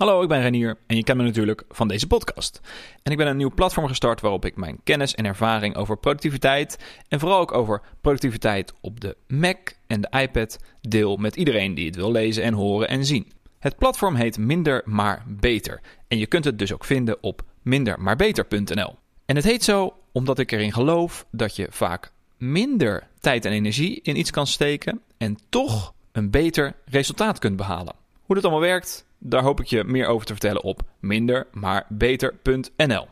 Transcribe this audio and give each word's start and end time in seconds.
Hallo, 0.00 0.22
ik 0.22 0.28
ben 0.28 0.40
Renier 0.40 0.78
en 0.86 0.96
je 0.96 1.04
kent 1.04 1.18
me 1.18 1.24
natuurlijk 1.24 1.64
van 1.68 1.88
deze 1.88 2.06
podcast. 2.06 2.60
En 3.02 3.12
ik 3.12 3.18
ben 3.18 3.26
een 3.26 3.36
nieuw 3.36 3.54
platform 3.54 3.86
gestart 3.86 4.20
waarop 4.20 4.44
ik 4.44 4.56
mijn 4.56 4.80
kennis 4.84 5.14
en 5.14 5.26
ervaring 5.26 5.76
over 5.76 5.98
productiviteit 5.98 6.78
en 7.08 7.20
vooral 7.20 7.40
ook 7.40 7.52
over 7.52 7.82
productiviteit 8.00 8.72
op 8.80 9.00
de 9.00 9.16
Mac 9.28 9.58
en 9.86 10.00
de 10.00 10.08
iPad 10.20 10.58
deel 10.80 11.16
met 11.16 11.36
iedereen 11.36 11.74
die 11.74 11.86
het 11.86 11.96
wil 11.96 12.10
lezen 12.10 12.42
en 12.42 12.52
horen 12.52 12.88
en 12.88 13.04
zien. 13.04 13.32
Het 13.58 13.76
platform 13.76 14.14
heet 14.14 14.38
Minder 14.38 14.82
maar 14.84 15.24
Beter 15.26 15.80
en 16.08 16.18
je 16.18 16.26
kunt 16.26 16.44
het 16.44 16.58
dus 16.58 16.72
ook 16.72 16.84
vinden 16.84 17.22
op 17.22 17.42
mindermaarbeter.nl. 17.62 18.94
En 19.26 19.36
het 19.36 19.44
heet 19.44 19.64
zo 19.64 19.94
omdat 20.12 20.38
ik 20.38 20.52
erin 20.52 20.72
geloof 20.72 21.26
dat 21.30 21.56
je 21.56 21.66
vaak 21.70 22.12
minder 22.36 23.08
tijd 23.18 23.44
en 23.44 23.52
energie 23.52 24.00
in 24.02 24.18
iets 24.18 24.30
kan 24.30 24.46
steken 24.46 25.00
en 25.18 25.38
toch 25.48 25.94
een 26.12 26.30
beter 26.30 26.76
resultaat 26.84 27.38
kunt 27.38 27.56
behalen. 27.56 27.94
Hoe 28.22 28.34
dat 28.34 28.44
allemaal 28.44 28.68
werkt, 28.68 29.08
daar 29.20 29.42
hoop 29.42 29.60
ik 29.60 29.66
je 29.66 29.84
meer 29.84 30.06
over 30.06 30.26
te 30.26 30.32
vertellen 30.32 30.62
op 30.62 30.82
mindermaarbeter.nl. 31.00 33.06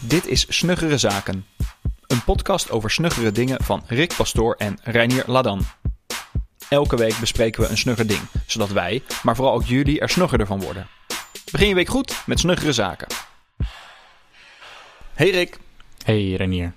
Dit 0.00 0.26
is 0.26 0.46
Snuggere 0.48 0.98
Zaken, 0.98 1.46
een 2.06 2.24
podcast 2.24 2.70
over 2.70 2.90
snuggere 2.90 3.32
dingen 3.32 3.64
van 3.64 3.82
Rick 3.86 4.14
Pastoor 4.16 4.54
en 4.54 4.78
Reinier 4.82 5.24
Ladan. 5.26 5.60
Elke 6.68 6.96
week 6.96 7.18
bespreken 7.20 7.62
we 7.62 7.68
een 7.68 7.78
snugger 7.78 8.06
ding, 8.06 8.20
zodat 8.46 8.70
wij, 8.70 9.02
maar 9.22 9.36
vooral 9.36 9.54
ook 9.54 9.64
jullie, 9.64 10.00
er 10.00 10.08
snuggerder 10.08 10.46
van 10.46 10.60
worden. 10.60 10.86
Begin 11.52 11.68
je 11.68 11.74
week 11.74 11.88
goed 11.88 12.22
met 12.26 12.38
Snuggere 12.38 12.72
Zaken. 12.72 13.08
Hey 15.14 15.30
Rick. 15.30 15.58
Hey 16.04 16.32
Renier. 16.32 16.72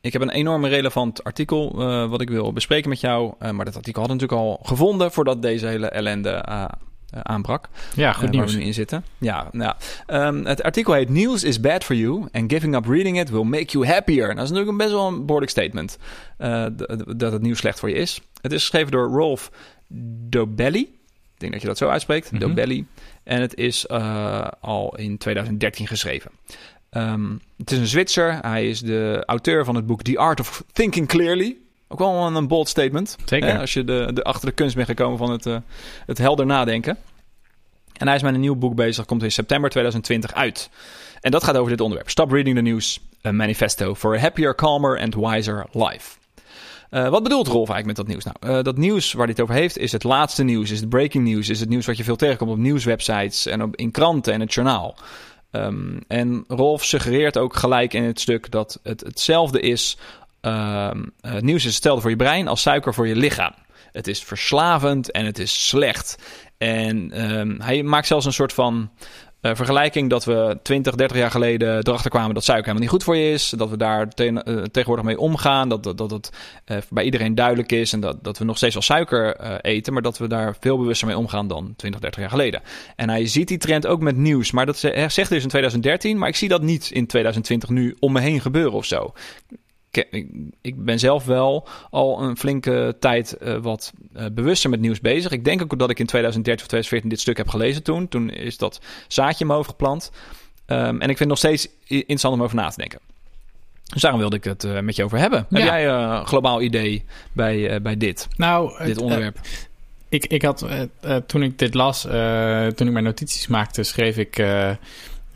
Ik 0.00 0.12
heb 0.12 0.22
een 0.22 0.30
enorm 0.30 0.66
relevant 0.66 1.24
artikel 1.24 1.72
uh, 1.76 2.10
wat 2.10 2.20
ik 2.20 2.28
wil 2.28 2.52
bespreken 2.52 2.88
met 2.88 3.00
jou. 3.00 3.34
Uh, 3.40 3.50
maar 3.50 3.64
dat 3.64 3.76
artikel 3.76 4.00
hadden 4.00 4.18
we 4.18 4.24
natuurlijk 4.24 4.58
al 4.58 4.66
gevonden 4.66 5.12
voordat 5.12 5.42
deze 5.42 5.66
hele 5.66 5.88
ellende 5.88 6.44
uh, 6.48 6.64
aanbrak. 7.22 7.68
Ja, 7.94 8.12
goed 8.12 8.30
nieuws. 8.30 8.44
Waar 8.44 8.54
we 8.54 8.60
nu 8.60 8.66
in 8.66 8.74
zitten. 8.74 9.04
Ja, 9.18 9.48
nou, 9.52 9.74
um, 10.06 10.46
het 10.46 10.62
artikel 10.62 10.92
heet 10.92 11.08
News 11.08 11.44
is 11.44 11.60
bad 11.60 11.84
for 11.84 11.96
you 11.96 12.28
and 12.32 12.52
giving 12.52 12.74
up 12.74 12.86
reading 12.86 13.20
it 13.20 13.30
will 13.30 13.42
make 13.42 13.66
you 13.66 13.86
happier. 13.86 14.24
Nou, 14.24 14.34
dat 14.34 14.44
is 14.44 14.50
natuurlijk 14.50 14.70
een 14.70 14.86
best 14.86 14.90
wel 14.90 15.06
een 15.06 15.26
behoorlijk 15.26 15.50
statement 15.50 15.98
dat 17.16 17.32
het 17.32 17.42
nieuws 17.42 17.58
slecht 17.58 17.78
voor 17.78 17.88
je 17.88 17.94
is. 17.94 18.20
Het 18.40 18.52
is 18.52 18.60
geschreven 18.60 18.92
door 18.92 19.08
Rolf 19.08 19.50
Dobelli. 20.28 20.80
Ik 20.80 21.40
denk 21.40 21.52
dat 21.52 21.60
je 21.60 21.66
dat 21.66 21.78
zo 21.78 21.88
uitspreekt. 21.88 22.32
Mm 22.32 22.38
-hmm. 22.38 22.48
Dobelli. 22.48 22.86
En 23.22 23.40
het 23.40 23.54
is 23.54 23.88
al 24.60 24.96
in 24.96 25.18
2013 25.18 25.86
geschreven. 25.86 26.30
Um, 26.96 27.40
het 27.56 27.70
is 27.70 27.78
een 27.78 27.86
Zwitser. 27.86 28.38
Hij 28.40 28.68
is 28.68 28.80
de 28.80 29.22
auteur 29.26 29.64
van 29.64 29.74
het 29.74 29.86
boek 29.86 30.02
The 30.02 30.18
Art 30.18 30.40
of 30.40 30.64
Thinking 30.72 31.08
Clearly. 31.08 31.56
Ook 31.88 31.98
wel 31.98 32.26
een, 32.26 32.34
een 32.34 32.48
bold 32.48 32.68
statement. 32.68 33.16
Zeker. 33.24 33.48
Hè, 33.48 33.58
als 33.58 33.72
je 33.72 33.84
de, 33.84 34.10
de, 34.14 34.22
achter 34.22 34.48
de 34.48 34.54
kunst 34.54 34.74
bent 34.74 34.88
gekomen 34.88 35.18
van 35.18 35.30
het, 35.30 35.46
uh, 35.46 35.56
het 36.06 36.18
helder 36.18 36.46
nadenken. 36.46 36.98
En 37.92 38.06
hij 38.06 38.16
is 38.16 38.22
met 38.22 38.34
een 38.34 38.40
nieuw 38.40 38.56
boek 38.56 38.74
bezig. 38.74 39.04
Komt 39.04 39.22
in 39.22 39.32
september 39.32 39.70
2020 39.70 40.34
uit. 40.34 40.70
En 41.20 41.30
dat 41.30 41.44
gaat 41.44 41.56
over 41.56 41.70
dit 41.70 41.80
onderwerp. 41.80 42.10
Stop 42.10 42.30
reading 42.30 42.56
the 42.56 42.62
news. 42.62 43.00
A 43.26 43.32
manifesto 43.32 43.94
for 43.94 44.16
a 44.16 44.18
happier, 44.18 44.54
calmer 44.54 45.00
and 45.00 45.14
wiser 45.14 45.66
life. 45.72 46.16
Uh, 46.90 47.08
wat 47.08 47.22
bedoelt 47.22 47.46
Rolf 47.46 47.68
eigenlijk 47.68 47.86
met 47.86 47.96
dat 47.96 48.06
nieuws? 48.06 48.24
Nou, 48.24 48.56
uh, 48.58 48.64
dat 48.64 48.76
nieuws 48.76 49.12
waar 49.12 49.22
hij 49.22 49.32
het 49.32 49.40
over 49.40 49.54
heeft 49.54 49.78
is 49.78 49.92
het 49.92 50.02
laatste 50.02 50.42
nieuws, 50.42 50.70
is 50.70 50.80
het 50.80 50.88
breaking 50.88 51.24
news, 51.24 51.48
is 51.48 51.60
het 51.60 51.68
nieuws 51.68 51.86
wat 51.86 51.96
je 51.96 52.04
veel 52.04 52.16
tegenkomt 52.16 52.50
op 52.50 52.56
nieuwswebsites 52.56 53.46
en 53.46 53.62
op, 53.62 53.76
in 53.76 53.90
kranten 53.90 54.32
en 54.32 54.40
het 54.40 54.54
journaal. 54.54 54.96
Um, 55.50 55.98
en 56.08 56.44
Rolf 56.48 56.84
suggereert 56.84 57.38
ook 57.38 57.56
gelijk 57.56 57.92
in 57.92 58.02
het 58.02 58.20
stuk 58.20 58.50
dat 58.50 58.80
het 58.82 59.00
hetzelfde 59.00 59.60
is. 59.60 59.96
Um, 60.46 61.12
uh, 61.22 61.38
nieuws 61.40 61.64
is 61.64 61.74
hetzelfde 61.74 62.00
voor 62.00 62.10
je 62.10 62.16
brein 62.16 62.48
als 62.48 62.62
suiker 62.62 62.94
voor 62.94 63.08
je 63.08 63.16
lichaam. 63.16 63.52
Het 63.92 64.06
is 64.06 64.22
verslavend 64.22 65.10
en 65.10 65.24
het 65.24 65.38
is 65.38 65.68
slecht. 65.68 66.18
En 66.58 67.22
um, 67.38 67.60
hij 67.60 67.82
maakt 67.82 68.06
zelfs 68.06 68.26
een 68.26 68.32
soort 68.32 68.52
van 68.52 68.90
uh, 69.40 69.54
vergelijking 69.54 70.10
dat 70.10 70.24
we 70.24 70.58
20, 70.62 70.94
30 70.94 71.16
jaar 71.16 71.30
geleden 71.30 71.78
erachter 71.78 72.10
kwamen 72.10 72.34
dat 72.34 72.44
suiker 72.44 72.64
helemaal 72.64 72.82
niet 72.82 72.92
goed 72.92 73.04
voor 73.04 73.16
je 73.16 73.32
is. 73.32 73.48
Dat 73.56 73.70
we 73.70 73.76
daar 73.76 74.08
te 74.08 74.24
uh, 74.24 74.62
tegenwoordig 74.62 75.04
mee 75.04 75.18
omgaan. 75.18 75.68
Dat, 75.68 75.82
dat, 75.82 75.98
dat 75.98 76.10
het 76.10 76.30
bij 76.90 77.04
iedereen 77.04 77.34
duidelijk 77.34 77.72
is. 77.72 77.92
En 77.92 78.00
dat, 78.00 78.24
dat 78.24 78.38
we 78.38 78.44
nog 78.44 78.56
steeds 78.56 78.76
al 78.76 78.82
suiker 78.82 79.36
eten. 79.60 79.92
Maar 79.92 80.02
dat 80.02 80.18
we 80.18 80.28
daar 80.28 80.56
veel 80.60 80.78
bewuster 80.78 81.06
mee 81.06 81.18
omgaan 81.18 81.48
dan 81.48 81.74
20, 81.76 82.00
30 82.00 82.20
jaar 82.20 82.30
geleden. 82.30 82.62
En 82.96 83.08
hij 83.08 83.26
ziet 83.26 83.48
die 83.48 83.58
trend 83.58 83.86
ook 83.86 84.00
met 84.00 84.16
nieuws. 84.16 84.50
Maar 84.50 84.66
dat 84.66 84.78
zegt 84.78 85.28
dus 85.28 85.42
in 85.42 85.48
2013. 85.48 86.18
Maar 86.18 86.28
ik 86.28 86.36
zie 86.36 86.48
dat 86.48 86.62
niet 86.62 86.90
in 86.90 87.06
2020 87.06 87.68
nu 87.68 87.96
om 88.00 88.12
me 88.12 88.20
heen 88.20 88.40
gebeuren 88.40 88.72
of 88.72 88.84
zo 88.84 89.12
ik 90.60 90.84
ben 90.84 90.98
zelf 90.98 91.24
wel 91.24 91.68
al 91.90 92.22
een 92.22 92.36
flinke 92.36 92.96
tijd 93.00 93.36
uh, 93.42 93.56
wat 93.56 93.92
uh, 94.16 94.24
bewuster 94.32 94.70
met 94.70 94.80
nieuws 94.80 95.00
bezig. 95.00 95.32
Ik 95.32 95.44
denk 95.44 95.62
ook 95.62 95.78
dat 95.78 95.90
ik 95.90 95.98
in 95.98 96.06
2013 96.06 96.64
of 96.64 96.68
2014 96.68 97.08
dit 97.08 97.20
stuk 97.20 97.36
heb 97.36 97.48
gelezen 97.48 97.82
toen. 97.82 98.08
Toen 98.08 98.30
is 98.30 98.56
dat 98.58 98.80
zaadje 99.08 99.40
in 99.40 99.46
mijn 99.46 99.58
hoofd 99.58 99.70
geplant. 99.70 100.10
Um, 100.66 100.78
en 100.78 100.94
ik 100.94 101.16
vind 101.16 101.18
het 101.18 101.28
nog 101.28 101.38
steeds 101.38 101.68
interessant 101.86 102.34
om 102.34 102.42
over 102.42 102.56
na 102.56 102.68
te 102.68 102.76
denken. 102.76 102.98
Dus 103.92 104.02
daarom 104.02 104.20
wilde 104.20 104.36
ik 104.36 104.44
het 104.44 104.64
uh, 104.64 104.80
met 104.80 104.96
je 104.96 105.04
over 105.04 105.18
hebben. 105.18 105.46
Ja. 105.48 105.58
Heb 105.58 105.66
jij 105.66 105.88
een 105.88 106.26
globaal 106.26 106.62
idee 106.62 107.04
bij, 107.32 107.82
bij 107.82 107.96
dit, 107.96 108.28
nou, 108.36 108.84
dit 108.84 108.98
onderwerp? 108.98 109.38
ik, 110.08 110.26
ik 110.26 110.42
had, 110.42 110.66
toen 111.26 111.42
ik 111.42 111.58
dit 111.58 111.74
las, 111.74 112.00
toen 112.74 112.86
ik 112.86 112.92
mijn 112.92 113.04
notities 113.04 113.46
maakte, 113.46 113.82
schreef 113.82 114.16
ik... 114.16 114.42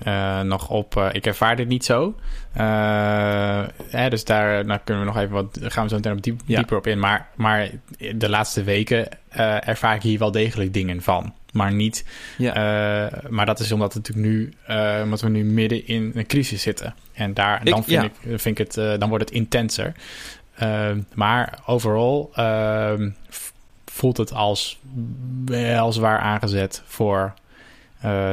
Uh, 0.07 0.41
nog 0.41 0.69
op, 0.69 0.97
uh, 0.97 1.09
ik 1.13 1.27
ervaar 1.27 1.57
dit 1.57 1.69
niet 1.69 1.85
zo. 1.85 2.15
Uh, 2.57 3.65
hè, 3.89 4.11
dus 4.11 4.25
daar 4.25 4.65
nou 4.65 4.81
kunnen 4.85 5.05
we 5.05 5.11
nog 5.13 5.23
even 5.23 5.35
wat, 5.35 5.59
gaan 5.63 5.83
we 5.83 5.89
zo 5.89 5.97
meteen 5.97 6.13
op 6.13 6.23
diep, 6.23 6.41
ja. 6.47 6.57
dieper 6.57 6.77
op 6.77 6.87
in. 6.87 6.99
Maar, 6.99 7.29
maar 7.35 7.71
de 8.15 8.29
laatste 8.29 8.63
weken 8.63 9.09
ervaar 9.65 9.95
ik 9.95 10.03
hier 10.03 10.19
wel 10.19 10.31
degelijk 10.31 10.73
dingen 10.73 11.03
van. 11.03 11.35
Maar 11.53 11.73
niet, 11.73 12.05
ja. 12.37 12.53
maar 13.29 13.47
dat 13.47 13.61
is 13.61 13.73
omdat, 13.73 13.95
het 13.95 14.09
natuurlijk 14.09 14.35
nu, 14.35 14.53
omdat 15.03 15.21
we 15.21 15.29
nu 15.29 15.45
midden 15.45 15.87
in 15.87 16.13
een 16.15 16.27
crisis 16.27 16.63
zitten. 16.63 16.95
En 17.13 17.35
daar, 17.35 17.65
dan, 17.65 17.85
vind, 17.85 18.03
ja. 18.03 18.31
ik, 18.31 18.41
vind 18.41 18.59
ik 18.59 18.67
het, 18.67 19.01
dan 19.01 19.09
wordt 19.09 19.25
het 19.25 19.35
intenser. 19.35 19.93
maar 21.15 21.59
overal 21.67 22.33
voelt 23.85 24.17
het 24.17 24.33
als 24.33 24.79
wel 25.45 25.93
zwaar 25.93 26.19
aangezet 26.19 26.83
voor 26.87 27.35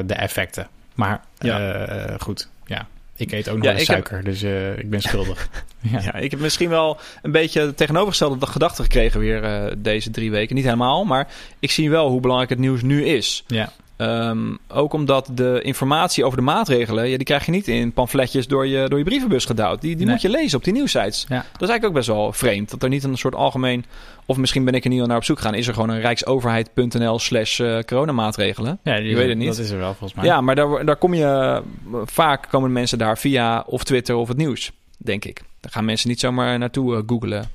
de 0.05 0.13
effecten. 0.13 0.67
Maar 0.95 1.23
ja. 1.39 1.87
uh, 2.09 2.19
goed, 2.19 2.49
ja. 2.65 2.87
Ik 3.17 3.31
eet 3.31 3.49
ook 3.49 3.57
nog 3.57 3.65
ja, 3.65 3.83
suiker, 3.83 4.15
heb... 4.15 4.25
dus 4.25 4.43
uh, 4.43 4.77
ik 4.77 4.89
ben 4.89 5.01
schuldig. 5.01 5.49
ja. 5.91 6.01
ja. 6.01 6.13
ik 6.13 6.31
heb 6.31 6.39
misschien 6.39 6.69
wel 6.69 6.97
een 7.21 7.31
beetje 7.31 7.73
tegenovergestelde 7.73 8.45
gedachten 8.45 8.83
gekregen 8.83 9.19
weer 9.19 9.43
uh, 9.43 9.71
deze 9.77 10.11
drie 10.11 10.31
weken. 10.31 10.55
Niet 10.55 10.63
helemaal, 10.63 11.05
maar 11.05 11.27
ik 11.59 11.71
zie 11.71 11.89
wel 11.89 12.09
hoe 12.09 12.19
belangrijk 12.19 12.49
het 12.49 12.59
nieuws 12.59 12.81
nu 12.81 13.05
is. 13.05 13.43
Ja. 13.47 13.71
Um, 13.97 14.57
ook 14.67 14.93
omdat 14.93 15.29
de 15.33 15.61
informatie 15.61 16.25
over 16.25 16.37
de 16.37 16.43
maatregelen, 16.43 17.09
ja, 17.09 17.15
die 17.17 17.25
krijg 17.25 17.45
je 17.45 17.51
niet 17.51 17.67
in 17.67 17.91
pamfletjes 17.91 18.47
door 18.47 18.67
je, 18.67 18.89
door 18.89 18.97
je 18.97 19.03
brievenbus 19.03 19.45
gedouwd. 19.45 19.81
Die, 19.81 19.95
die 19.95 20.05
nee. 20.05 20.13
moet 20.13 20.21
je 20.21 20.29
lezen 20.29 20.57
op 20.57 20.63
die 20.63 20.73
nieuwsites. 20.73 21.25
Ja. 21.29 21.35
Dat 21.35 21.61
is 21.61 21.69
eigenlijk 21.69 21.85
ook 21.85 21.93
best 21.93 22.07
wel 22.07 22.33
vreemd. 22.33 22.69
Dat 22.69 22.83
er 22.83 22.89
niet 22.89 23.03
een 23.03 23.17
soort 23.17 23.35
algemeen, 23.35 23.85
of 24.25 24.37
misschien 24.37 24.65
ben 24.65 24.73
ik 24.73 24.83
er 24.83 24.89
niet 24.89 25.01
al 25.01 25.07
naar 25.07 25.17
op 25.17 25.23
zoek 25.23 25.37
gegaan, 25.37 25.53
is 25.53 25.67
er 25.67 25.73
gewoon 25.73 25.89
een 25.89 25.99
rijksoverheid.nl 25.99 27.19
slash 27.19 27.59
uh, 27.59 27.79
coronamaatregelen. 27.79 28.79
Ja, 28.83 28.97
die, 28.97 29.09
je 29.09 29.15
weet 29.15 29.29
het 29.29 29.37
niet. 29.37 29.47
Dat 29.47 29.57
is 29.57 29.69
er 29.69 29.77
wel 29.77 29.93
volgens 29.93 30.13
mij. 30.13 30.25
Ja, 30.25 30.41
maar 30.41 30.55
daar, 30.55 30.85
daar 30.85 30.97
kom 30.97 31.13
je, 31.13 31.61
vaak 32.05 32.47
komen 32.49 32.71
mensen 32.71 32.97
daar 32.97 33.17
via 33.17 33.63
of 33.67 33.83
Twitter 33.83 34.15
of 34.15 34.27
het 34.27 34.37
nieuws, 34.37 34.71
denk 34.97 35.25
ik. 35.25 35.41
Daar 35.59 35.71
gaan 35.71 35.85
mensen 35.85 36.09
niet 36.09 36.19
zomaar 36.19 36.57
naartoe 36.57 36.95
uh, 36.95 37.01
googlen. 37.05 37.49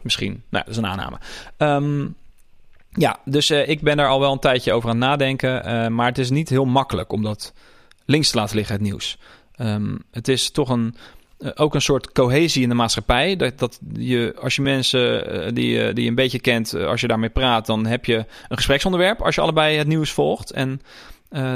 Misschien. 0.00 0.42
Nou, 0.48 0.64
dat 0.64 0.74
is 0.74 0.76
een 0.76 0.86
aanname. 0.86 1.16
Um, 1.58 2.14
ja, 2.92 3.18
dus 3.24 3.50
uh, 3.50 3.68
ik 3.68 3.80
ben 3.80 3.98
er 3.98 4.08
al 4.08 4.20
wel 4.20 4.32
een 4.32 4.38
tijdje 4.38 4.72
over 4.72 4.88
aan 4.88 4.96
het 4.96 5.04
nadenken. 5.04 5.68
Uh, 5.68 5.88
maar 5.88 6.06
het 6.06 6.18
is 6.18 6.30
niet 6.30 6.48
heel 6.48 6.64
makkelijk 6.64 7.12
om 7.12 7.22
dat 7.22 7.52
links 8.04 8.30
te 8.30 8.36
laten 8.36 8.56
liggen, 8.56 8.74
het 8.74 8.84
nieuws. 8.84 9.18
Um, 9.56 9.98
het 10.10 10.28
is 10.28 10.50
toch 10.50 10.68
een, 10.68 10.94
uh, 11.38 11.50
ook 11.54 11.74
een 11.74 11.82
soort 11.82 12.12
cohesie 12.12 12.62
in 12.62 12.68
de 12.68 12.74
maatschappij. 12.74 13.36
Dat, 13.36 13.58
dat 13.58 13.78
je, 13.92 14.34
als 14.40 14.56
je 14.56 14.62
mensen 14.62 15.54
die, 15.54 15.92
die 15.92 16.04
je 16.04 16.08
een 16.08 16.14
beetje 16.14 16.40
kent, 16.40 16.74
als 16.74 17.00
je 17.00 17.06
daarmee 17.06 17.30
praat, 17.30 17.66
dan 17.66 17.86
heb 17.86 18.04
je 18.04 18.16
een 18.48 18.56
gespreksonderwerp 18.56 19.22
als 19.22 19.34
je 19.34 19.40
allebei 19.40 19.76
het 19.76 19.86
nieuws 19.86 20.10
volgt. 20.10 20.50
En 20.50 20.80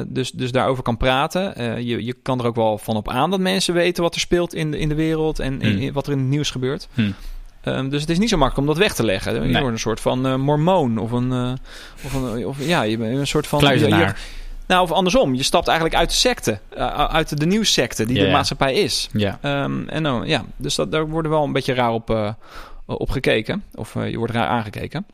dus, 0.07 0.31
dus 0.31 0.53
daarover 0.53 0.83
kan 0.83 0.97
praten. 0.97 1.85
je, 1.85 2.05
je 2.05 2.13
kan 2.23 2.39
er 2.39 2.47
ook 2.47 2.55
wel 2.55 2.79
van 2.79 2.97
op 2.97 3.09
aan 3.09 3.31
dat 3.31 3.41
mensen 3.41 3.75
weten 3.75 4.03
wat 4.03 4.15
er 4.15 4.21
speelt 4.21 4.55
in 4.55 4.71
de, 4.71 4.79
in 4.79 4.89
de 4.89 4.95
wereld 4.95 5.39
en 5.39 5.53
Hmm. 5.53 5.63
in, 5.63 5.79
in, 5.79 5.93
wat 5.93 6.07
er 6.07 6.13
in 6.13 6.19
het 6.19 6.29
nieuws 6.29 6.51
gebeurt. 6.51 6.89
Hm. 6.95 7.11
Um, 7.69 7.89
dus 7.89 8.01
het 8.01 8.11
is 8.11 8.19
niet 8.19 8.29
zo 8.29 8.37
makkelijk 8.37 8.69
om 8.69 8.75
dat 8.75 8.83
weg 8.85 8.95
te 8.95 9.05
leggen. 9.05 9.35
Je 9.35 9.41
Nee. 9.41 9.53
wordt 9.53 9.67
een 9.75 9.79
soort 9.79 10.01
van 10.01 10.27
uh, 10.27 10.35
mormoon 10.35 10.99
of 10.99 11.11
een, 11.13 11.33
uh, 11.33 11.53
of 12.05 12.13
een 12.13 12.47
of, 12.47 12.67
ja, 12.67 12.83
je 12.83 12.99
bent 12.99 13.19
een 13.19 13.27
soort 13.27 13.47
van 13.47 13.59
Kluizenaar. 13.59 14.21
nou, 14.67 14.83
of 14.83 14.93
andersom, 14.93 15.35
je 15.35 15.43
stapt 15.43 15.67
eigenlijk 15.69 15.99
uit 15.99 16.09
de 16.11 16.17
secte, 16.17 16.59
uh, 16.77 17.05
uit 17.05 17.39
de 17.39 17.47
nieuwssecte 17.47 18.07
die 18.07 18.17
Ja, 18.17 18.25
de 18.25 18.31
maatschappij 18.31 18.75
is. 18.75 19.09
Ja. 19.13 19.39
Um, 19.43 19.89
en 19.89 20.03
nou, 20.03 20.27
ja, 20.27 20.45
dus 20.57 20.75
dat, 20.75 20.93
daar 20.93 21.09
wordt 21.09 21.29
wel 21.29 21.45
een 21.45 21.53
beetje 21.53 21.75
raar 21.75 21.93
op, 21.93 22.11
uh, 22.11 22.31
op 22.87 23.11
gekeken, 23.11 23.63
of 23.75 23.95
uh, 23.95 24.11
je 24.11 24.19
wordt 24.19 24.33
raar 24.33 24.49
aangekeken. 24.49 25.07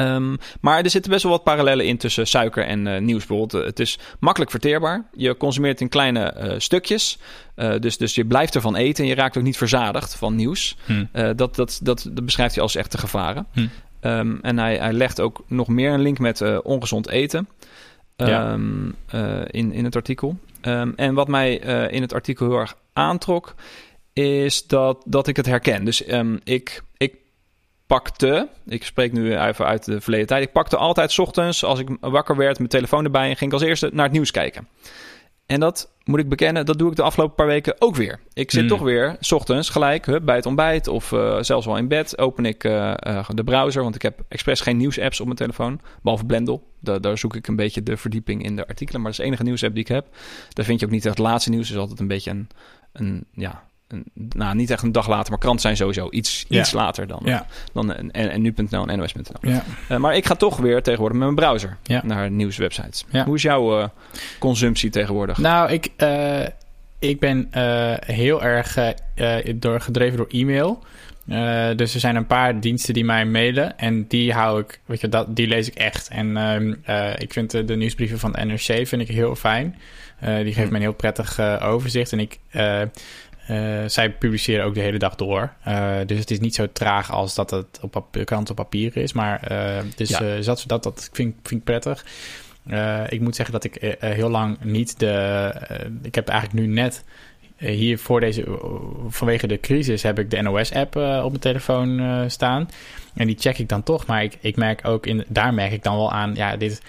Um, 0.00 0.38
maar 0.60 0.84
er 0.84 0.90
zitten 0.90 1.10
best 1.10 1.22
wel 1.22 1.32
wat 1.32 1.42
parallellen 1.42 1.86
in 1.86 1.96
tussen 1.96 2.26
suiker 2.26 2.64
en 2.64 2.86
uh, 2.86 2.98
nieuws. 2.98 3.26
Bijvoorbeeld, 3.26 3.62
uh, 3.62 3.68
het 3.68 3.80
is 3.80 3.98
makkelijk 4.20 4.50
verteerbaar. 4.50 5.04
Je 5.12 5.36
consumeert 5.36 5.80
in 5.80 5.88
kleine 5.88 6.34
uh, 6.38 6.54
stukjes. 6.58 7.18
Uh, 7.56 7.78
dus, 7.78 7.96
dus 7.96 8.14
je 8.14 8.24
blijft 8.24 8.54
ervan 8.54 8.76
eten 8.76 9.04
en 9.04 9.10
je 9.10 9.16
raakt 9.16 9.36
ook 9.36 9.42
niet 9.42 9.56
verzadigd 9.56 10.14
van 10.14 10.34
nieuws. 10.34 10.76
Hm. 10.84 11.04
Uh, 11.12 11.30
dat, 11.36 11.54
dat, 11.54 11.80
dat, 11.82 12.08
dat 12.10 12.24
beschrijft 12.24 12.54
hij 12.54 12.62
als 12.62 12.74
echte 12.74 12.98
gevaren. 12.98 13.46
Hm. 13.52 13.66
Um, 14.00 14.38
en 14.42 14.58
hij, 14.58 14.76
hij 14.76 14.92
legt 14.92 15.20
ook 15.20 15.44
nog 15.46 15.68
meer 15.68 15.92
een 15.92 16.02
link 16.02 16.18
met 16.18 16.62
ongezond 16.62 17.08
eten. 17.08 17.48
Ja. 18.16 18.52
ehm, 18.52 18.90
eh, 19.06 19.40
in, 19.46 19.72
in 19.72 19.84
het 19.84 19.96
artikel. 19.96 20.38
Ehm, 20.60 20.92
en 20.96 21.14
wat 21.14 21.28
mij 21.28 21.60
eh, 21.60 21.92
in 21.92 22.02
het 22.02 22.12
artikel 22.12 22.46
heel 22.46 22.58
erg 22.58 22.76
aantrok, 22.92 23.54
is 24.12 24.66
dat, 24.66 25.02
dat 25.06 25.26
ik 25.26 25.36
het 25.36 25.46
herken. 25.46 25.84
Dus 25.84 26.04
ehm, 26.04 26.36
ik, 26.44 26.82
ik 26.96 27.14
pakte, 27.86 28.48
ik 28.66 28.84
spreek 28.84 29.12
nu 29.12 29.38
even 29.38 29.66
uit 29.66 29.84
de 29.84 30.00
verleden 30.00 30.26
tijd, 30.26 30.42
ik 30.42 30.52
pakte 30.52 30.76
altijd 30.76 31.12
's 31.12 31.18
ochtends 31.18 31.64
als 31.64 31.78
ik 31.78 31.88
wakker 32.00 32.36
werd, 32.36 32.58
mijn 32.58 32.70
telefoon 32.70 33.04
erbij 33.04 33.28
en 33.28 33.36
ging 33.36 33.52
ik 33.52 33.58
als 33.58 33.68
eerste 33.68 33.90
naar 33.92 34.04
het 34.04 34.12
nieuws 34.12 34.30
kijken. 34.30 34.68
En 35.46 35.60
dat 35.60 35.92
moet 36.04 36.18
ik 36.18 36.28
bekennen, 36.28 36.66
dat 36.66 36.78
doe 36.78 36.90
ik 36.90 36.96
de 36.96 37.02
afgelopen 37.02 37.34
paar 37.34 37.46
weken 37.46 37.74
ook 37.78 37.96
weer. 37.96 38.20
Ik 38.32 38.50
zit 38.50 38.60
Hmm. 38.60 38.68
toch 38.68 38.80
weer, 38.80 39.16
s 39.20 39.32
ochtends 39.32 39.70
gelijk, 39.70 40.06
hup, 40.06 40.24
bij 40.24 40.36
het 40.36 40.46
ontbijt 40.46 40.88
of 40.88 41.12
eh, 41.12 41.38
zelfs 41.40 41.66
wel 41.66 41.76
in 41.76 41.88
bed, 41.88 42.18
open 42.18 42.44
ik 42.44 42.64
eh, 42.64 42.92
eh, 42.96 43.28
de 43.34 43.44
browser, 43.44 43.82
want 43.82 43.94
ik 43.94 44.02
heb 44.02 44.20
expres 44.28 44.60
geen 44.60 44.76
nieuwsapps 44.76 45.20
op 45.20 45.26
mijn 45.26 45.38
telefoon, 45.38 45.80
behalve 46.02 46.24
Blendel. 46.24 46.70
Da- 46.80 46.98
daar 46.98 47.18
zoek 47.18 47.36
ik 47.36 47.46
een 47.46 47.56
beetje 47.56 47.82
de 47.82 47.96
verdieping 47.96 48.44
in 48.44 48.56
de 48.56 48.66
artikelen, 48.66 49.00
maar 49.00 49.10
dat 49.10 49.18
is 49.20 49.24
de 49.24 49.30
enige 49.30 49.42
nieuwsapp 49.42 49.72
die 49.74 49.82
ik 49.82 49.88
heb. 49.88 50.06
Daar 50.52 50.64
vind 50.64 50.80
je 50.80 50.86
ook 50.86 50.92
niet 50.92 51.06
echt 51.06 51.18
het 51.18 51.26
laatste 51.26 51.50
nieuws, 51.50 51.70
is 51.70 51.76
altijd 51.76 52.00
een 52.00 52.08
beetje 52.08 52.30
een, 52.30 52.48
een 52.92 53.26
ja, 53.32 53.50
een, 53.50 53.60
nou, 54.14 54.54
niet 54.56 54.70
echt 54.70 54.82
een 54.82 54.92
dag 54.92 55.08
later, 55.08 55.30
maar 55.30 55.38
kranten 55.38 55.60
zijn 55.62 55.76
sowieso 55.76 56.08
iets, 56.10 56.44
Ja. 56.48 56.60
iets 56.60 56.72
later 56.72 57.06
dan, 57.06 57.20
Ja. 57.24 57.46
dan 57.72 57.92
en, 57.94 58.10
en, 58.12 58.42
nu.nl 58.42 58.86
en 58.86 58.98
nos.nl. 58.98 59.50
Ja. 59.50 59.64
Eh, 59.88 59.96
maar 59.96 60.16
ik 60.16 60.26
ga 60.26 60.34
toch 60.34 60.56
weer 60.56 60.82
tegenwoordig 60.82 61.18
met 61.18 61.26
mijn 61.34 61.46
browser 61.48 61.76
naar 62.04 62.30
nieuwswebsites. 62.30 63.04
Hoe 63.24 63.34
is 63.34 63.42
jouw 63.42 63.80
eh, 63.80 63.88
consumptie 64.38 64.90
tegenwoordig? 64.90 65.38
Nou, 65.38 65.70
ik, 65.70 65.88
eh, 65.96 66.40
ik 66.98 67.20
ben 67.20 67.48
heel 68.06 68.42
erg 68.42 68.78
door, 69.54 69.80
gedreven 69.80 70.16
door 70.16 70.28
e-mail. 70.30 70.82
Dus 71.76 71.94
er 71.94 72.00
zijn 72.00 72.16
een 72.16 72.26
paar 72.26 72.60
diensten 72.60 72.94
die 72.94 73.04
mij 73.04 73.26
mailen. 73.26 73.78
En 73.78 74.06
die 74.08 74.32
hou 74.32 74.60
ik, 74.60 74.80
weet 74.84 75.00
je, 75.00 75.08
dat, 75.08 75.36
die 75.36 75.46
lees 75.46 75.68
ik 75.68 75.74
echt. 75.74 76.08
En 76.08 76.36
ehm, 76.36 76.74
eh, 76.84 77.12
ik 77.18 77.32
vind 77.32 77.50
de, 77.50 77.64
de 77.64 77.76
nieuwsbrieven 77.76 78.18
van 78.18 78.32
de 78.32 78.44
NRC 78.44 78.86
vind 78.86 78.92
ik 79.02 79.08
heel 79.08 79.34
fijn. 79.34 79.76
Die 80.20 80.44
geven 80.44 80.62
Hm. 80.62 80.68
me 80.70 80.74
een 80.76 80.80
heel 80.82 80.92
prettig 80.94 81.40
overzicht. 81.60 82.12
En 82.12 82.20
ik, 82.20 82.38
eh, 83.46 83.84
zij 83.86 84.10
publiceren 84.12 84.64
ook 84.64 84.74
de 84.74 84.80
hele 84.80 84.98
dag 84.98 85.14
door. 85.14 85.52
Eh, 85.62 85.96
dus 86.06 86.18
het 86.18 86.30
is 86.30 86.40
niet 86.40 86.54
zo 86.54 86.66
traag 86.72 87.10
als 87.12 87.34
dat 87.34 87.50
het 87.50 87.78
op 87.82 87.90
pap- 87.90 88.24
krant 88.24 88.50
op 88.50 88.56
papier 88.56 88.96
is. 88.96 89.12
Maar 89.12 89.42
eh, 89.42 89.82
dus 89.96 90.08
Ja. 90.08 90.40
dat, 90.40 90.64
dat, 90.66 90.82
dat 90.82 91.08
vind, 91.12 91.34
ik- 91.34 91.48
vind 91.48 91.60
ik 91.60 91.64
prettig. 91.66 92.04
Ik 93.08 93.20
moet 93.20 93.36
zeggen 93.36 93.54
dat 93.54 93.64
ik 93.64 93.96
heel 94.00 94.28
lang 94.30 94.56
niet 94.62 94.98
de. 94.98 95.52
ik 96.02 96.14
heb 96.14 96.28
eigenlijk 96.28 96.66
nu 96.66 96.72
net 96.74 97.04
hier 97.56 97.98
voor 97.98 98.20
deze. 98.20 98.44
vanwege 99.08 99.46
de 99.46 99.60
crisis 99.60 100.02
heb 100.02 100.18
ik 100.18 100.30
de 100.30 100.42
NOS-app 100.42 100.96
op 100.96 101.28
mijn 101.28 101.38
telefoon 101.38 102.24
staan. 102.30 102.68
En 103.14 103.26
die 103.26 103.36
check 103.38 103.58
ik 103.58 103.68
dan 103.68 103.82
toch. 103.82 104.06
Maar 104.06 104.22
ik, 104.22 104.38
ik 104.40 104.56
merk 104.56 104.86
ook 104.88 105.06
in. 105.06 105.24
Daar 105.28 105.54
merk 105.54 105.72
ik 105.72 105.82
dan 105.82 105.96
wel 105.96 106.12
aan. 106.12 106.34
Ja, 106.34 106.56
dit, 106.56 106.82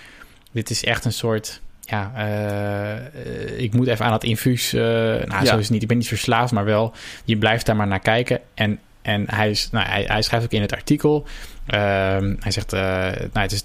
dit 0.52 0.70
is 0.70 0.84
echt 0.84 1.06
een 1.06 1.14
soort. 1.14 1.62
Ja, 1.90 2.12
eh, 2.16 3.60
ik 3.60 3.74
moet 3.74 3.88
even 3.88 4.06
aan 4.06 4.12
dat 4.12 4.24
infuus. 4.24 4.74
eh, 4.74 4.82
nou, 4.82 5.26
Ja. 5.28 5.46
zo 5.46 5.58
is 5.58 5.64
het 5.64 5.70
niet. 5.70 5.82
Ik 5.82 5.88
ben 5.88 5.98
niet 5.98 6.08
verslaafd, 6.08 6.52
maar 6.52 6.66
wel. 6.66 6.94
Je 7.26 7.38
blijft 7.38 7.66
daar 7.66 7.76
maar 7.76 7.88
naar 7.88 8.00
kijken. 8.00 8.40
En, 8.54 8.80
en 9.02 9.24
hij, 9.30 9.50
is, 9.50 9.70
nou, 9.72 9.88
hij, 9.88 10.04
hij 10.08 10.22
schrijft 10.22 10.46
ook 10.46 10.52
in 10.52 10.62
het 10.62 10.74
artikel. 10.74 11.26
Ehm, 11.68 12.36
hij 12.40 12.52
zegt, 12.52 12.74
eh, 12.74 12.82
nou, 12.82 13.30
het, 13.34 13.52
is, 13.52 13.64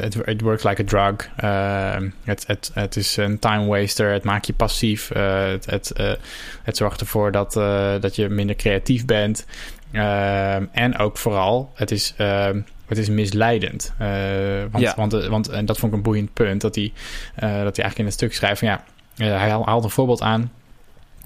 het 0.00 0.14
it 0.24 0.40
works 0.40 0.62
like 0.62 0.82
a 0.82 0.84
drug. 0.84 1.30
Ehm, 1.36 2.10
het, 2.24 2.44
het, 2.46 2.70
het 2.74 2.96
is 2.96 3.16
een 3.16 3.38
time 3.38 3.66
waster. 3.66 4.12
Het 4.12 4.24
maakt 4.24 4.46
je 4.46 4.52
passief. 4.52 5.08
Het, 5.08 5.66
het, 5.66 5.92
het 6.62 6.76
zorgt 6.76 7.00
ervoor 7.00 7.32
dat, 7.32 7.52
dat 8.02 8.16
je 8.16 8.28
minder 8.28 8.56
creatief 8.56 9.04
bent. 9.04 9.46
Ehm, 9.92 10.64
en 10.72 10.98
ook 10.98 11.16
vooral, 11.18 11.72
het 11.74 11.90
is, 11.90 12.14
het 12.90 12.98
is 12.98 13.08
misleidend. 13.08 13.92
Eh, 13.98 14.08
want, 14.70 14.84
Ja. 14.84 14.92
want, 14.96 15.12
want 15.12 15.48
en 15.48 15.64
dat 15.66 15.78
vond 15.78 15.92
ik 15.92 15.98
een 15.98 16.04
boeiend 16.04 16.32
punt. 16.32 16.60
Dat 16.60 16.74
hij, 16.74 16.92
eh, 17.34 17.40
dat 17.40 17.50
hij 17.50 17.60
eigenlijk 17.62 17.98
in 17.98 18.04
het 18.04 18.14
stuk 18.14 18.34
schrijft 18.34 18.58
van 18.58 18.68
ja, 18.68 18.84
eh, 19.16 19.26
hij 19.40 19.48
haal- 19.50 19.66
haalt 19.66 19.84
een 19.84 19.90
voorbeeld 19.90 20.22
aan. 20.22 20.52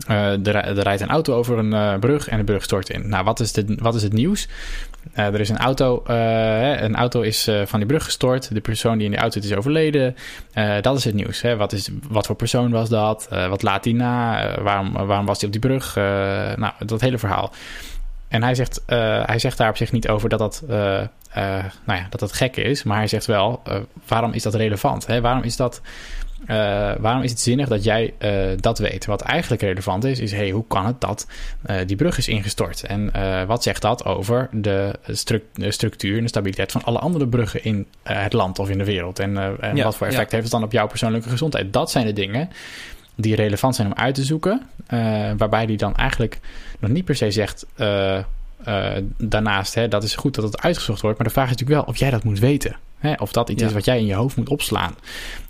Eh, 0.07 0.33
er, 0.33 0.39
ri- 0.43 0.53
er 0.79 0.83
rijdt 0.83 1.01
een 1.01 1.09
auto 1.09 1.35
over 1.35 1.59
een 1.59 2.01
brug 2.01 2.29
en 2.29 2.39
de 2.39 2.45
brug 2.45 2.63
stort 2.63 2.89
in. 2.91 3.09
Nou, 3.09 3.25
wat 3.25 3.41
is, 3.41 3.53
de, 3.53 3.77
wat 3.79 3.95
is 3.95 4.03
het 4.03 4.13
nieuws? 4.13 4.49
Er 5.13 5.41
is 5.41 5.49
een 5.49 5.59
auto, 5.59 6.03
hè, 6.07 6.77
een 6.81 6.97
auto 6.97 7.21
is 7.21 7.51
van 7.65 7.79
die 7.79 7.89
brug 7.89 8.05
gestort. 8.05 8.55
De 8.55 8.61
persoon 8.61 8.97
die 8.97 9.05
in 9.05 9.11
die 9.11 9.21
auto 9.21 9.41
zit 9.41 9.51
is 9.51 9.57
overleden. 9.57 10.17
Dat 10.81 10.97
is 10.97 11.05
het 11.05 11.15
nieuws. 11.15 11.41
Hè. 11.43 11.57
Wat, 11.57 11.73
is, 11.73 11.89
wat 12.09 12.27
voor 12.27 12.37
persoon 12.37 12.71
was 12.71 12.89
dat? 12.89 13.27
Wat 13.49 13.63
laat 13.63 13.85
hij 13.85 13.93
na? 13.93 14.49
Waarom, 14.63 14.93
waarom 14.93 15.27
was 15.27 15.37
hij 15.41 15.47
op 15.47 15.53
die 15.53 15.61
brug? 15.71 15.95
Nou, 16.57 16.73
dat 16.87 17.01
hele 17.01 17.19
verhaal. 17.19 17.53
En 18.29 18.43
hij 18.43 18.55
zegt, 18.55 18.81
hij 19.27 19.39
zegt 19.39 19.59
daar 19.59 19.69
op 19.69 19.77
zich 19.77 19.93
niet 19.93 20.09
over 20.09 20.29
dat 20.29 20.39
dat, 20.39 20.63
eh, 21.35 21.65
nou 21.85 21.99
ja, 22.01 22.07
dat 22.11 22.21
dat 22.21 22.33
gek 22.33 22.57
is. 22.57 22.83
Maar 22.83 22.97
hij 22.97 23.07
zegt 23.07 23.27
wel, 23.27 23.61
eh, 23.65 23.77
waarom 24.09 24.33
is 24.33 24.43
dat 24.43 24.55
relevant? 24.55 25.07
Hè? 25.07 25.21
Waarom 25.21 25.43
is 25.43 25.57
dat... 25.57 25.81
eh, 26.47 26.57
waarom 26.99 27.23
is 27.23 27.31
het 27.31 27.41
zinnig 27.41 27.69
dat 27.69 27.85
jij 27.85 28.15
dat 28.61 28.79
weet? 28.79 29.07
Wat 29.07 29.21
eigenlijk 29.21 29.63
relevant 29.63 30.05
is, 30.05 30.19
is 30.21 30.33
hey, 30.33 30.51
hoe 30.51 30.65
kan 30.67 30.87
het 30.87 31.01
dat 31.01 31.27
die 31.87 31.97
brug 31.97 32.19
is 32.19 32.29
ingestort? 32.29 32.83
En 32.85 33.13
wat 33.47 33.63
zegt 33.63 33.83
dat 33.83 34.05
over 34.05 34.49
de, 34.53 34.95
stru- 35.07 35.45
de 35.55 35.71
structuur 35.71 36.17
en 36.17 36.23
de 36.23 36.29
stabiliteit 36.29 36.73
van 36.73 36.85
alle 36.85 36.99
andere 36.99 37.29
bruggen 37.29 37.65
in 37.65 37.87
het 38.03 38.33
land 38.33 38.59
of 38.59 38.69
in 38.71 38.79
de 38.79 38.85
wereld? 38.85 39.19
En, 39.19 39.37
en 39.61 39.77
Ja, 39.77 39.85
wat 39.85 39.97
voor 39.97 40.07
effect 40.07 40.31
ja. 40.31 40.37
heeft 40.37 40.51
het 40.51 40.61
dan 40.61 40.69
op 40.69 40.73
jouw 40.73 40.87
persoonlijke 40.87 41.29
gezondheid? 41.29 41.73
Dat 41.73 41.91
zijn 41.91 42.07
de 42.07 42.13
dingen 42.13 42.49
die 43.15 43.35
relevant 43.35 43.75
zijn 43.75 43.87
om 43.89 43.95
uit 43.95 44.15
te 44.15 44.25
zoeken. 44.25 44.63
waarbij 45.37 45.67
die 45.67 45.77
dan 45.77 45.95
eigenlijk 45.97 46.39
nog 46.79 46.91
niet 46.91 47.05
per 47.05 47.17
se 47.17 47.31
zegt. 47.31 47.67
Eh, 48.65 49.03
daarnaast, 49.19 49.75
hè, 49.75 49.89
dat 49.89 50.03
is 50.03 50.17
goed 50.17 50.35
dat 50.35 50.45
het 50.45 50.61
uitgezocht 50.63 51.01
wordt. 51.01 51.19
Maar 51.19 51.27
de 51.27 51.33
vraag 51.33 51.45
is 51.45 51.51
natuurlijk 51.51 51.81
wel 51.81 51.89
of 51.95 51.99
jij 51.99 52.11
dat 52.11 52.25
moet 52.25 52.39
weten. 52.39 52.77
Hè? 52.99 53.13
Of 53.19 53.33
dat 53.33 53.49
iets 53.49 53.61
Ja. 53.63 53.69
is 53.69 53.75
wat 53.75 53.85
jij 53.85 53.99
in 53.99 54.07
je 54.07 54.15
hoofd 54.15 54.37
moet 54.37 54.49
opslaan. 54.49 54.95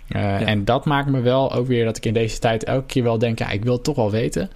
Eh, 0.07 0.21
Ja. 0.21 0.39
En 0.39 0.65
dat 0.65 0.85
maakt 0.85 1.09
me 1.09 1.21
wel 1.21 1.53
ook 1.53 1.67
weer 1.67 1.85
dat 1.85 1.97
ik 1.97 2.05
in 2.05 2.13
deze 2.13 2.39
tijd 2.39 2.63
elke 2.63 2.85
keer 2.85 3.03
wel 3.03 3.17
denk: 3.17 3.39
ja, 3.39 3.49
ik 3.49 3.63
wil 3.63 3.73
het 3.73 3.83
toch 3.83 3.95
wel 3.95 4.11
weten. 4.11 4.49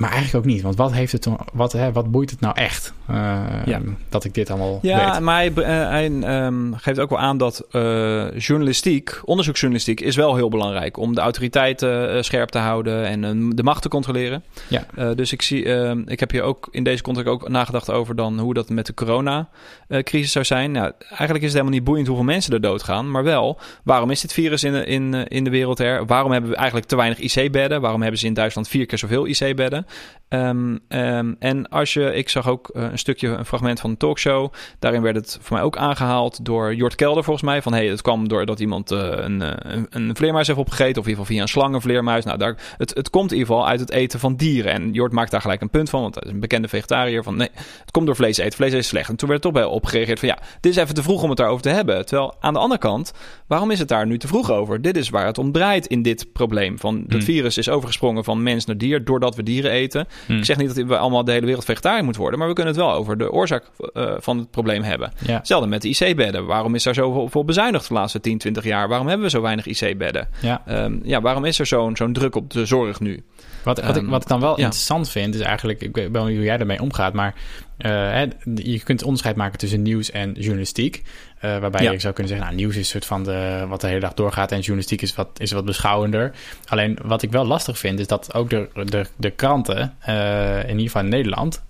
Maar 0.00 0.10
eigenlijk 0.10 0.44
ook 0.46 0.52
niet. 0.52 0.62
Want 0.62 0.76
wat, 0.76 0.92
heeft 0.92 1.12
het, 1.12 1.28
wat, 1.52 1.72
hè, 1.72 1.92
wat 1.92 2.10
boeit 2.10 2.30
het 2.30 2.40
nou 2.40 2.54
echt? 2.56 2.92
eh, 3.06 3.16
Ja. 3.64 3.80
Dat 4.08 4.24
ik 4.24 4.34
dit 4.34 4.50
allemaal 4.50 4.78
Ja, 4.82 5.10
weet. 5.12 5.20
maar 5.20 5.34
hij, 5.36 5.52
eh, 5.54 5.88
hij 5.88 6.20
ehm, 6.22 6.72
geeft 6.72 6.98
ook 6.98 7.10
wel 7.10 7.18
aan 7.18 7.38
dat 7.38 7.66
eh, 7.70 8.38
journalistiek, 8.38 9.20
onderzoeksjournalistiek, 9.24 10.00
is 10.00 10.16
wel 10.16 10.34
heel 10.34 10.48
belangrijk 10.48 10.96
om 10.96 11.14
de 11.14 11.20
autoriteiten 11.20 12.24
scherp 12.24 12.48
te 12.48 12.58
houden 12.58 13.06
en 13.06 13.24
eh, 13.24 13.30
de 13.54 13.62
macht 13.62 13.82
te 13.82 13.88
controleren. 13.88 14.42
Ja. 14.68 15.14
Dus 15.14 15.32
ik 15.32 15.42
zie, 15.42 15.64
ehm, 15.64 16.02
ik 16.06 16.20
heb 16.20 16.30
hier 16.30 16.42
ook 16.42 16.68
in 16.70 16.84
deze 16.84 17.02
context 17.02 17.28
ook 17.30 17.48
nagedacht 17.48 17.90
over 17.90 18.16
dan 18.16 18.38
hoe 18.38 18.54
dat 18.54 18.68
met 18.68 18.86
de 18.86 18.94
corona-crisis 18.94 20.32
zou 20.32 20.44
zijn. 20.44 20.72
Nou, 20.72 20.92
eigenlijk 21.08 21.38
is 21.38 21.42
het 21.42 21.52
helemaal 21.52 21.72
niet 21.72 21.84
boeiend 21.84 22.06
hoeveel 22.06 22.24
mensen 22.24 22.52
er 22.52 22.60
doodgaan, 22.60 23.10
maar 23.10 23.24
wel 23.24 23.58
waarom 23.84 24.10
is 24.10 24.20
dit 24.20 24.32
virus 24.32 24.64
in 24.64 24.72
de, 24.72 24.84
in, 24.84 25.14
in 25.28 25.44
de 25.44 25.50
wereld 25.50 25.78
er? 25.80 26.06
Waarom 26.06 26.32
hebben 26.32 26.50
we 26.50 26.56
eigenlijk 26.56 26.86
te 26.88 26.96
weinig 26.96 27.18
IC-bedden? 27.18 27.80
Waarom 27.80 28.00
hebben 28.02 28.20
ze 28.20 28.26
in 28.26 28.34
Duitsland 28.34 28.68
vier 28.68 28.86
keer 28.86 28.98
zoveel 28.98 29.26
IC-bedden? 29.26 29.86
Ehm, 30.30 30.76
ehm, 30.88 31.32
en 31.38 31.68
als 31.68 31.92
je, 31.92 32.14
ik 32.14 32.28
zag 32.28 32.48
ook 32.48 32.68
eh, 32.68 32.82
een 32.82 32.98
stukje, 32.98 33.28
een 33.28 33.44
fragment 33.44 33.80
van 33.80 33.90
een 33.90 33.96
talkshow. 33.96 34.52
Daarin 34.78 35.02
werd 35.02 35.16
het 35.16 35.38
voor 35.40 35.56
mij 35.56 35.64
ook 35.64 35.76
aangehaald 35.76 36.44
door 36.44 36.74
Jort 36.74 36.94
Kelder 36.94 37.24
volgens 37.24 37.44
mij. 37.44 37.62
Van 37.62 37.72
hey, 37.72 37.86
het 37.86 38.02
kwam 38.02 38.28
doordat 38.28 38.60
iemand 38.60 38.90
eh, 38.90 38.98
een, 38.98 39.42
eh, 39.42 39.52
een, 39.72 39.86
een 39.90 40.16
vleermuis 40.16 40.46
heeft 40.46 40.58
opgegeten. 40.58 41.00
Of 41.00 41.06
in 41.06 41.10
ieder 41.10 41.24
geval 41.24 41.34
via 41.34 41.42
een 41.42 41.48
slangenvleermuis. 41.48 42.24
Nou, 42.24 42.38
daar, 42.38 42.56
het, 42.76 42.94
het 42.94 43.10
komt 43.10 43.32
in 43.32 43.38
ieder 43.38 43.52
geval 43.52 43.68
uit 43.68 43.80
het 43.80 43.90
eten 43.90 44.20
van 44.20 44.36
dieren. 44.36 44.72
En 44.72 44.92
Jort 44.92 45.12
maakt 45.12 45.30
daar 45.30 45.40
gelijk 45.40 45.60
een 45.60 45.70
punt 45.70 45.90
van. 45.90 46.00
Want 46.00 46.14
hij 46.14 46.24
is 46.26 46.32
een 46.32 46.40
bekende 46.40 46.68
vegetariër. 46.68 47.22
Van 47.22 47.36
nee, 47.36 47.50
het 47.80 47.90
komt 47.90 48.06
door 48.06 48.16
vlees 48.16 48.36
eten. 48.36 48.56
Vlees 48.56 48.72
is 48.72 48.88
slecht. 48.88 49.08
En 49.08 49.16
toen 49.16 49.28
werd 49.28 49.44
er 49.44 49.50
toch 49.50 49.62
bij 49.62 49.70
opgereageerd 49.70 50.18
van 50.18 50.28
ja, 50.28 50.38
dit 50.60 50.72
is 50.72 50.78
even 50.78 50.94
te 50.94 51.02
vroeg 51.02 51.22
om 51.22 51.28
het 51.28 51.38
daarover 51.38 51.62
te 51.62 51.68
hebben. 51.68 52.06
Terwijl 52.06 52.34
aan 52.40 52.52
de 52.52 52.60
andere 52.60 52.80
kant, 52.80 53.12
waarom 53.46 53.70
is 53.70 53.78
het 53.78 53.88
daar 53.88 54.06
nu 54.06 54.18
te 54.18 54.26
vroeg 54.26 54.50
over? 54.50 54.82
Dit 54.82 54.96
is 54.96 55.08
waar 55.08 55.26
het 55.26 55.38
om 55.38 55.52
draait 55.52 55.86
in 55.86 56.02
dit 56.02 56.32
probleem. 56.32 56.78
Van 56.78 56.96
het 56.96 57.12
Hmm. 57.12 57.22
virus 57.22 57.58
is 57.58 57.68
overgesprongen 57.68 58.24
van 58.24 58.42
mens 58.42 58.64
naar 58.64 58.78
dier 58.78 59.04
doordat 59.04 59.36
we 59.36 59.42
dieren 59.42 59.69
eten. 59.70 60.06
Hmm. 60.26 60.38
Ik 60.38 60.44
zeg 60.44 60.56
niet 60.56 60.74
dat 60.74 60.86
we 60.86 60.98
allemaal 60.98 61.24
de 61.24 61.32
hele 61.32 61.46
wereld 61.46 61.64
vegetariër 61.64 62.04
moet 62.04 62.16
worden, 62.16 62.38
maar 62.38 62.48
we 62.48 62.54
kunnen 62.54 62.72
het 62.72 62.82
wel 62.82 62.92
over 62.92 63.18
de 63.18 63.32
oorzaak 63.32 63.64
eh, 63.92 64.12
van 64.18 64.38
het 64.38 64.50
probleem 64.50 64.82
hebben. 64.82 65.12
Ja. 65.26 65.34
Hetzelfde 65.34 65.68
met 65.68 65.82
de 65.82 65.88
IC-bedden. 65.88 66.46
Waarom 66.46 66.74
is 66.74 66.82
daar 66.82 66.94
zoveel 66.94 67.44
bezuinigd 67.44 67.88
de 67.88 67.94
laatste 67.94 68.20
10, 68.20 68.38
20 68.38 68.64
jaar? 68.64 68.88
Waarom 68.88 69.06
hebben 69.06 69.26
we 69.26 69.32
zo 69.32 69.40
weinig 69.40 69.66
IC-bedden? 69.66 70.28
Ja. 70.40 70.62
Ehm, 70.66 70.98
ja, 71.02 71.20
waarom 71.20 71.44
is 71.44 71.58
er 71.58 71.66
zo'n 71.66 71.96
zo'n 71.96 72.12
druk 72.12 72.34
op 72.34 72.50
de 72.50 72.66
zorg 72.66 73.00
nu? 73.00 73.22
Wat, 73.62 73.80
wat, 73.80 73.96
ik, 73.96 74.02
Ehm, 74.02 74.10
wat 74.10 74.22
ik 74.22 74.28
dan 74.28 74.40
wel 74.40 74.58
ja. 74.58 74.64
interessant 74.64 75.08
vind, 75.10 75.34
is 75.34 75.40
eigenlijk, 75.40 75.80
ik 75.82 75.92
ben 75.92 76.12
benieuwd 76.12 76.34
hoe 76.36 76.44
jij 76.44 76.56
daarmee 76.56 76.80
omgaat, 76.80 77.12
maar 77.12 77.34
eh, 77.76 78.22
je 78.54 78.80
kunt 78.84 79.02
onderscheid 79.02 79.36
maken 79.36 79.58
tussen 79.58 79.82
nieuws 79.82 80.10
en 80.10 80.32
journalistiek. 80.32 81.02
eh, 81.40 81.58
waarbij 81.58 81.82
Ja. 81.82 81.90
je 81.90 81.98
zou 82.00 82.14
kunnen 82.14 82.32
zeggen, 82.32 82.48
nou, 82.48 82.60
nieuws 82.60 82.74
is 82.76 82.80
een 82.80 82.84
soort 83.00 83.06
van 83.06 83.24
de, 83.24 83.64
wat 83.68 83.80
de 83.80 83.86
hele 83.86 84.00
dag 84.00 84.14
doorgaat 84.14 84.52
en 84.52 84.58
journalistiek 84.58 85.02
is 85.02 85.14
wat, 85.14 85.28
is 85.36 85.52
wat 85.52 85.64
beschouwender. 85.64 86.32
Alleen 86.68 86.98
wat 87.02 87.22
ik 87.22 87.30
wel 87.30 87.44
lastig 87.44 87.78
vind, 87.78 87.98
is 88.00 88.06
dat 88.06 88.34
ook 88.34 88.50
de, 88.50 88.68
de, 88.84 89.04
de 89.16 89.30
kranten, 89.30 89.94
eh, 90.00 90.58
in 90.62 90.68
ieder 90.68 90.82
geval 90.84 91.02
in 91.02 91.08
Nederland, 91.08 91.62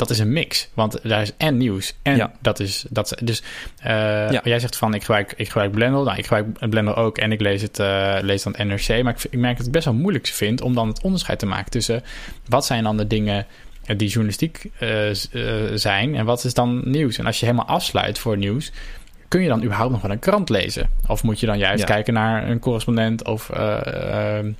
dat 0.00 0.10
is 0.10 0.18
een 0.18 0.32
mix. 0.32 0.68
Want 0.74 0.98
daar 1.08 1.22
is 1.22 1.32
en 1.36 1.56
nieuws 1.56 1.94
en 2.02 2.16
Ja. 2.16 2.32
dat 2.40 2.60
is... 2.60 2.84
Dat, 2.88 3.14
dus 3.22 3.42
Ja. 3.82 4.40
jij 4.44 4.58
zegt 4.58 4.76
van, 4.76 4.94
ik 4.94 5.00
gebruik, 5.00 5.32
ik 5.36 5.46
gebruik 5.46 5.70
Blender. 5.72 6.02
Nou, 6.04 6.16
ik 6.18 6.26
gebruik 6.26 6.70
Blender 6.70 6.96
ook 6.96 7.18
en 7.18 7.32
ik 7.32 7.40
lees 7.40 7.62
het 7.62 7.78
eh, 7.78 8.16
lees 8.20 8.42
dan 8.42 8.54
NRC. 8.58 9.02
Maar 9.02 9.14
ik, 9.14 9.24
ik 9.30 9.38
merk 9.38 9.56
dat 9.56 9.66
ik 9.66 9.72
best 9.72 9.84
wel 9.84 9.94
moeilijk 9.94 10.26
vind 10.26 10.60
om 10.60 10.74
dan 10.74 10.88
het 10.88 11.00
onderscheid 11.02 11.38
te 11.38 11.46
maken 11.46 11.70
tussen... 11.70 12.02
wat 12.48 12.66
zijn 12.66 12.82
dan 12.84 12.96
de 12.96 13.06
dingen 13.06 13.46
eh, 13.84 13.98
die 13.98 14.08
journalistiek 14.08 14.70
zijn 15.74 16.14
en 16.14 16.24
wat 16.24 16.44
is 16.44 16.54
dan 16.54 16.80
nieuws? 16.84 17.18
En 17.18 17.26
als 17.26 17.40
je 17.40 17.46
helemaal 17.46 17.66
afsluit 17.66 18.18
voor 18.18 18.36
nieuws... 18.36 18.72
kun 19.28 19.42
je 19.42 19.48
dan 19.48 19.62
überhaupt 19.62 19.92
nog 19.92 20.02
wel 20.02 20.10
een 20.10 20.18
krant 20.18 20.48
lezen? 20.48 20.90
Of 21.06 21.22
moet 21.22 21.40
je 21.40 21.46
dan 21.46 21.58
juist 21.58 21.80
Ja. 21.80 21.86
kijken 21.86 22.14
naar 22.14 22.48
een 22.48 22.58
correspondent 22.58 23.24
of 23.26 23.48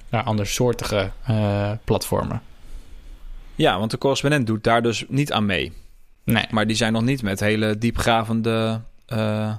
naar 0.08 0.22
andersoortige 0.24 1.10
eh, 1.26 1.70
platformen? 1.84 2.42
Ja, 3.60 3.78
want 3.78 3.90
de 3.90 3.98
correspondent 3.98 4.46
doet 4.46 4.64
daar 4.64 4.82
dus 4.82 5.04
niet 5.08 5.32
aan 5.32 5.46
mee. 5.46 5.72
Nee. 6.24 6.46
Maar 6.50 6.66
die 6.66 6.76
zijn 6.76 6.92
nog 6.92 7.02
niet 7.02 7.22
met 7.22 7.40
hele 7.40 7.78
diepgravende 7.78 8.80
eh, 9.06 9.54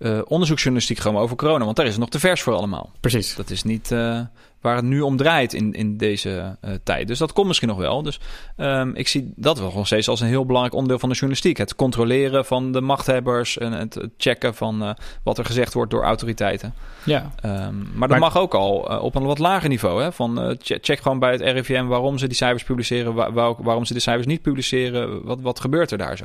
eh, 0.00 0.18
onderzoeksjournalistiek 0.26 0.98
gekomen 0.98 1.20
over 1.22 1.36
corona. 1.36 1.64
Want 1.64 1.76
daar 1.76 1.84
is 1.86 1.90
het 1.92 2.00
nog 2.00 2.08
te 2.10 2.18
vers 2.20 2.42
voor 2.42 2.54
allemaal. 2.54 2.90
Precies. 3.00 3.34
Dat 3.34 3.50
is 3.50 3.62
niet 3.62 3.90
eh, 3.92 4.20
waar 4.60 4.76
het 4.76 4.84
nu 4.84 5.00
om 5.00 5.16
draait 5.16 5.52
in, 5.52 5.72
in 5.72 5.96
deze 5.96 6.56
eh, 6.60 6.70
tijd. 6.84 7.06
Dus 7.08 7.18
dat 7.18 7.32
komt 7.32 7.46
misschien 7.46 7.68
nog 7.68 7.76
wel. 7.78 8.02
Dus 8.02 8.20
ehm, 8.56 8.90
ik 8.94 9.08
zie 9.08 9.32
dat 9.36 9.58
wel 9.58 9.72
nog 9.74 9.86
steeds 9.86 10.08
als 10.08 10.20
een 10.20 10.26
heel 10.26 10.44
belangrijk 10.46 10.74
onderdeel 10.74 10.98
van 10.98 11.08
de 11.08 11.14
journalistiek. 11.14 11.56
Het 11.56 11.74
controleren 11.74 12.44
van 12.44 12.72
de 12.72 12.80
machthebbers 12.80 13.58
en 13.58 13.72
het 13.72 14.08
checken 14.16 14.54
van 14.54 14.96
wat 15.22 15.38
er 15.38 15.44
gezegd 15.44 15.72
wordt 15.74 15.90
door 15.90 16.02
autoriteiten. 16.02 16.74
Ja. 17.04 17.30
Ehm, 17.42 17.74
maar 17.94 18.08
dat 18.08 18.18
mag 18.18 18.36
ook 18.38 18.54
al 18.54 18.72
op 19.02 19.14
een 19.14 19.24
wat 19.24 19.38
lager 19.38 19.68
niveau. 19.68 20.02
Hè? 20.02 20.12
Van, 20.12 20.56
che- 20.62 20.78
check 20.80 21.00
gewoon 21.00 21.18
bij 21.18 21.32
het 21.32 21.40
RIVM 21.40 21.84
waarom 21.86 22.18
ze 22.18 22.26
die 22.26 22.36
cijfers 22.36 22.64
publiceren, 22.64 23.14
wa- 23.14 23.32
wa- 23.32 23.54
waarom 23.58 23.84
ze 23.84 23.94
de 23.94 24.00
cijfers 24.00 24.26
niet 24.26 24.42
publiceren. 24.42 25.24
Wat, 25.24 25.40
wat 25.40 25.60
gebeurt 25.60 25.90
er 25.90 25.98
daar 25.98 26.16
zo? 26.16 26.24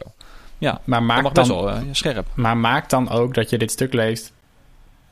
Maar 0.59 0.79
Dat 0.85 1.01
maak, 1.01 1.23
mag 1.23 1.31
best 1.31 1.47
dan, 1.47 1.57
wel 1.57 1.69
eh, 1.69 1.81
scherp. 1.91 2.27
maar 2.33 2.57
maak 2.57 2.89
dan 2.89 3.09
ook 3.09 3.33
dat 3.33 3.49
je 3.49 3.57
dit 3.57 3.71
stuk 3.71 3.93
leest. 3.93 4.33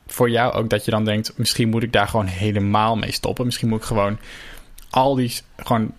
Voor 0.06 0.30
jou 0.30 0.52
ook 0.52 0.70
dat 0.70 0.84
je 0.84 0.90
dan 0.90 1.04
denkt: 1.04 1.32
misschien 1.36 1.68
moet 1.68 1.82
ik 1.82 1.92
daar 1.92 2.08
gewoon 2.08 2.26
helemaal 2.26 2.96
mee 2.96 3.12
stoppen. 3.12 3.44
Misschien 3.44 3.68
moet 3.68 3.78
ik 3.78 3.84
gewoon 3.84 4.18
al 4.90 5.14
die. 5.14 5.32
Gewoon, 5.56 5.92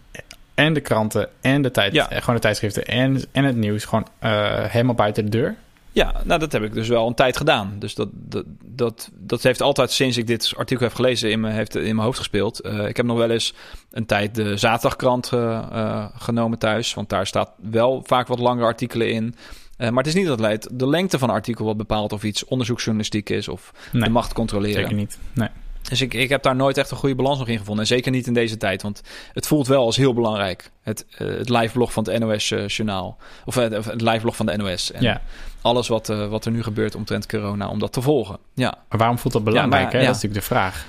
en 0.53 0.73
de 0.73 0.81
kranten 0.81 1.29
en 1.41 1.61
de, 1.61 1.71
tijd, 1.71 1.93
Ja. 1.93 2.09
eh, 2.09 2.19
gewoon 2.19 2.35
de 2.35 2.41
tijdschriften 2.41 2.85
en, 2.85 3.23
en 3.31 3.43
het 3.43 3.55
nieuws 3.55 3.85
gewoon 3.85 4.07
eh, 4.19 4.63
helemaal 4.63 4.95
buiten 4.95 5.23
de 5.23 5.29
deur. 5.31 5.55
Ja, 5.95 6.13
nou 6.23 6.39
dat 6.39 6.51
heb 6.51 6.63
ik 6.63 6.73
dus 6.73 6.87
wel 6.87 7.07
een 7.07 7.13
tijd 7.13 7.37
gedaan. 7.37 7.75
Dus 7.79 7.95
dat, 7.95 8.09
dat, 8.13 8.45
dat, 8.65 9.09
dat 9.13 9.43
heeft 9.43 9.61
altijd 9.61 9.91
sinds 9.91 10.17
ik 10.17 10.27
dit 10.27 10.53
artikel 10.57 10.85
heb 10.85 10.95
gelezen 10.95 11.31
in 11.31 11.39
mijn, 11.39 11.53
heeft 11.53 11.75
in 11.75 11.81
mijn 11.81 11.97
hoofd 11.97 12.17
gespeeld. 12.17 12.59
Eh, 12.59 12.87
ik 12.87 12.97
heb 12.97 13.05
nog 13.05 13.17
wel 13.17 13.29
eens 13.29 13.53
een 13.91 14.05
tijd 14.05 14.35
de 14.35 14.57
zaterdagkrant 14.57 15.31
eh, 15.33 15.57
eh, 15.71 16.05
genomen 16.17 16.57
thuis. 16.57 16.93
Want 16.93 17.09
daar 17.09 17.27
staat 17.27 17.51
wel 17.69 18.03
vaak 18.05 18.27
wat 18.27 18.39
langere 18.39 18.65
artikelen 18.65 19.11
in. 19.11 19.35
Maar 19.77 19.93
het 19.93 20.07
is 20.07 20.13
niet 20.13 20.29
altijd 20.29 20.69
de 20.71 20.87
lengte 20.87 21.19
van 21.19 21.29
een 21.29 21.35
artikel 21.35 21.65
wat 21.65 21.77
bepaalt 21.77 22.13
of 22.13 22.23
iets 22.23 22.45
onderzoeksjournalistiek 22.45 23.29
is 23.29 23.47
of 23.47 23.71
Nee, 23.91 24.03
de 24.03 24.09
macht 24.09 24.33
controleren. 24.33 24.81
zeker 24.81 24.95
niet. 24.95 25.17
Nee. 25.33 25.49
Dus 25.89 26.01
ik, 26.01 26.13
ik 26.13 26.29
heb 26.29 26.43
daar 26.43 26.55
nooit 26.55 26.77
echt 26.77 26.91
een 26.91 26.97
goede 26.97 27.15
balans 27.15 27.39
nog 27.39 27.47
in 27.47 27.57
gevonden. 27.57 27.81
En 27.83 27.87
zeker 27.87 28.11
niet 28.11 28.27
in 28.27 28.33
deze 28.33 28.57
tijd. 28.57 28.81
Want 28.81 29.01
het 29.33 29.47
voelt 29.47 29.67
wel 29.67 29.85
als 29.85 29.95
heel 29.95 30.13
belangrijk. 30.13 30.71
Het, 30.81 31.05
eh, 31.17 31.27
het 31.27 31.49
liveblog 31.49 31.93
van 31.93 32.09
het 32.09 32.19
NOS-journaal. 32.19 33.17
of 33.45 33.55
het, 33.55 33.77
of 33.77 33.85
het 33.85 34.01
liveblog 34.01 34.35
van 34.35 34.45
de 34.45 34.57
NOS. 34.57 34.91
En 34.91 35.01
Ja. 35.01 35.21
alles 35.61 35.87
wat, 35.87 36.09
eh, 36.09 36.27
wat 36.27 36.45
er 36.45 36.51
nu 36.51 36.63
gebeurt 36.63 36.95
omtrent 36.95 37.27
corona, 37.27 37.67
om 37.67 37.79
dat 37.79 37.93
te 37.93 38.01
volgen. 38.01 38.37
Ja. 38.53 38.73
Maar 38.89 38.99
waarom 38.99 39.17
voelt 39.19 39.33
dat 39.33 39.43
belangrijk? 39.43 39.83
maar- 39.83 39.91
hè? 39.91 39.97
Dat 40.05 40.15
is 40.15 40.21
natuurlijk 40.21 40.41
de 40.41 40.53
vraag. 40.53 40.85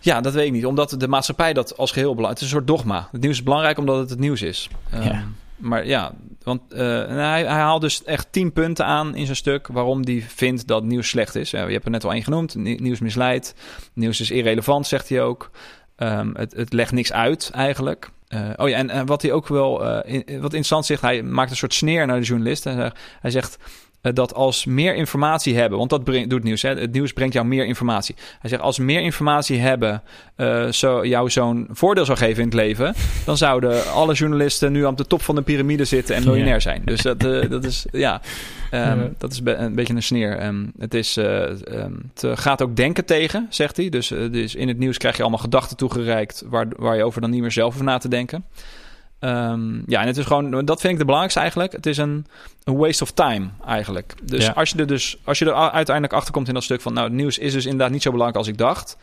ja, 0.00 0.20
dat 0.20 0.32
weet 0.32 0.46
ik 0.46 0.52
niet. 0.52 0.66
Omdat 0.66 0.94
de 0.98 1.08
maatschappij 1.08 1.52
dat 1.52 1.76
als 1.76 1.90
geheel 1.92 2.14
belangrijk... 2.14 2.40
Het 2.40 2.48
is 2.48 2.54
een 2.54 2.58
soort 2.66 2.76
dogma. 2.78 3.08
Het 3.12 3.20
nieuws 3.20 3.34
is 3.36 3.42
belangrijk 3.42 3.78
omdat 3.78 3.98
het 3.98 4.10
het 4.10 4.18
nieuws 4.18 4.42
is. 4.42 4.68
Ehm, 4.90 5.02
Ja. 5.02 5.24
Maar 5.56 5.86
ja, 5.86 6.12
want 6.42 6.72
eh, 6.72 7.06
hij, 7.06 7.46
haalt 7.46 7.80
dus 7.80 8.04
echt 8.04 8.26
tien 8.30 8.52
punten 8.52 8.84
aan 8.86 9.14
in 9.14 9.24
zijn 9.24 9.36
stuk... 9.36 9.66
waarom 9.66 10.04
hij 10.04 10.24
vindt 10.28 10.66
dat 10.66 10.84
nieuws 10.84 11.08
slecht 11.08 11.34
is. 11.34 11.50
Je 11.50 11.56
hebt 11.56 11.84
er 11.84 11.90
net 11.90 12.04
al 12.04 12.12
één 12.12 12.22
genoemd. 12.22 12.54
Nie- 12.54 12.80
Nieuws 12.80 13.00
misleidt. 13.00 13.54
Nieuws 13.92 14.20
is 14.20 14.30
irrelevant, 14.30 14.86
zegt 14.86 15.08
hij 15.08 15.22
ook. 15.22 15.50
Ehm, 15.96 16.30
het, 16.34 16.52
het 16.52 16.72
legt 16.72 16.92
niks 16.92 17.12
uit 17.12 17.50
eigenlijk. 17.52 18.10
Eh, 18.28 18.50
oh 18.56 18.68
ja, 18.68 18.76
en, 18.88 19.06
wat 19.06 19.22
hij 19.22 19.32
ook 19.32 19.48
wel 19.48 19.84
eh, 19.84 20.12
in- 20.14 20.24
wat 20.26 20.42
interessant 20.42 20.86
zegt... 20.86 21.02
hij 21.02 21.22
maakt 21.22 21.50
een 21.50 21.56
soort 21.56 21.74
sneer 21.74 22.06
naar 22.06 22.20
de 22.20 22.26
journalist. 22.26 22.64
Hij 22.64 22.74
zegt, 22.74 22.98
hij 23.20 23.30
zegt 23.30 23.58
dat 24.12 24.34
als 24.34 24.64
meer 24.64 24.94
informatie 24.94 25.56
hebben... 25.56 25.78
want 25.78 25.90
dat 25.90 26.04
brengt, 26.04 26.30
doet 26.30 26.42
nieuws, 26.42 26.62
hè? 26.62 26.74
het 26.74 26.92
nieuws 26.92 27.12
brengt 27.12 27.34
jou 27.34 27.46
meer 27.46 27.66
informatie. 27.66 28.14
Hij 28.40 28.50
zegt, 28.50 28.62
als 28.62 28.78
meer 28.78 29.00
informatie 29.00 29.58
hebben... 29.58 30.02
eh, 30.36 30.66
zo, 30.68 31.06
jou 31.06 31.30
zo'n 31.30 31.68
voordeel 31.70 32.04
zou 32.04 32.18
geven 32.18 32.38
in 32.42 32.48
het 32.48 32.54
leven... 32.54 32.94
dan 33.24 33.36
zouden 33.36 33.92
alle 33.92 34.14
journalisten 34.14 34.72
nu 34.72 34.84
op 34.84 34.96
de 34.96 35.06
top 35.06 35.22
van 35.22 35.34
de 35.34 35.42
piramide 35.42 35.84
zitten... 35.84 36.16
en 36.16 36.24
miljonair 36.24 36.60
zijn. 36.60 36.82
Dus 36.84 37.02
dat, 37.02 37.24
eh, 37.24 37.50
dat 37.50 37.64
is, 37.64 37.86
ja, 37.92 38.20
ehm, 38.70 39.08
dat 39.18 39.32
is 39.32 39.42
be- 39.42 39.54
een 39.54 39.74
beetje 39.74 39.94
een 39.94 40.02
sneer. 40.02 40.36
Ehm, 40.38 40.66
het, 40.78 40.94
is, 40.94 41.16
eh, 41.16 41.42
ehm, 41.44 41.92
het 42.14 42.24
eh, 42.24 42.32
gaat 42.34 42.62
ook 42.62 42.76
denken 42.76 43.04
tegen, 43.04 43.46
zegt 43.50 43.76
hij. 43.76 43.88
Dus, 43.88 44.10
eh, 44.10 44.32
dus 44.32 44.54
in 44.54 44.68
het 44.68 44.78
nieuws 44.78 44.98
krijg 44.98 45.16
je 45.16 45.22
allemaal 45.22 45.40
gedachten 45.40 45.76
toegereikt... 45.76 46.44
Waar, 46.46 46.66
waar 46.76 46.96
je 46.96 47.04
over 47.04 47.20
dan 47.20 47.30
niet 47.30 47.40
meer 47.40 47.52
zelf 47.52 47.72
hoeft 47.72 47.84
na 47.84 47.98
te 47.98 48.08
denken. 48.08 48.44
Ehm, 49.24 49.82
ja, 49.86 50.00
en 50.00 50.06
het 50.06 50.16
is 50.16 50.24
gewoon, 50.24 50.64
dat 50.64 50.80
vind 50.80 50.92
ik 50.92 50.98
de 50.98 51.04
belangrijkste 51.04 51.40
eigenlijk. 51.40 51.72
Het 51.72 51.86
is 51.86 51.96
een, 51.96 52.26
een 52.64 52.76
waste 52.76 53.02
of 53.02 53.10
time 53.10 53.48
eigenlijk. 53.66 54.14
Dus 54.22 54.44
Ja. 54.44 54.52
als 54.52 54.70
je 54.70 54.78
er 54.78 54.86
dus, 54.86 55.16
als 55.24 55.38
je 55.38 55.44
er 55.44 55.54
uiteindelijk 55.54 56.14
achter 56.16 56.32
komt 56.32 56.48
in 56.48 56.54
dat 56.54 56.62
stuk 56.62 56.80
van, 56.80 56.92
nou, 56.92 57.06
het 57.06 57.16
nieuws 57.16 57.38
is 57.38 57.52
dus 57.52 57.64
inderdaad 57.64 57.90
niet 57.90 58.02
zo 58.02 58.10
belangrijk 58.10 58.38
als 58.38 58.48
ik 58.52 58.58
dacht. 58.58 58.96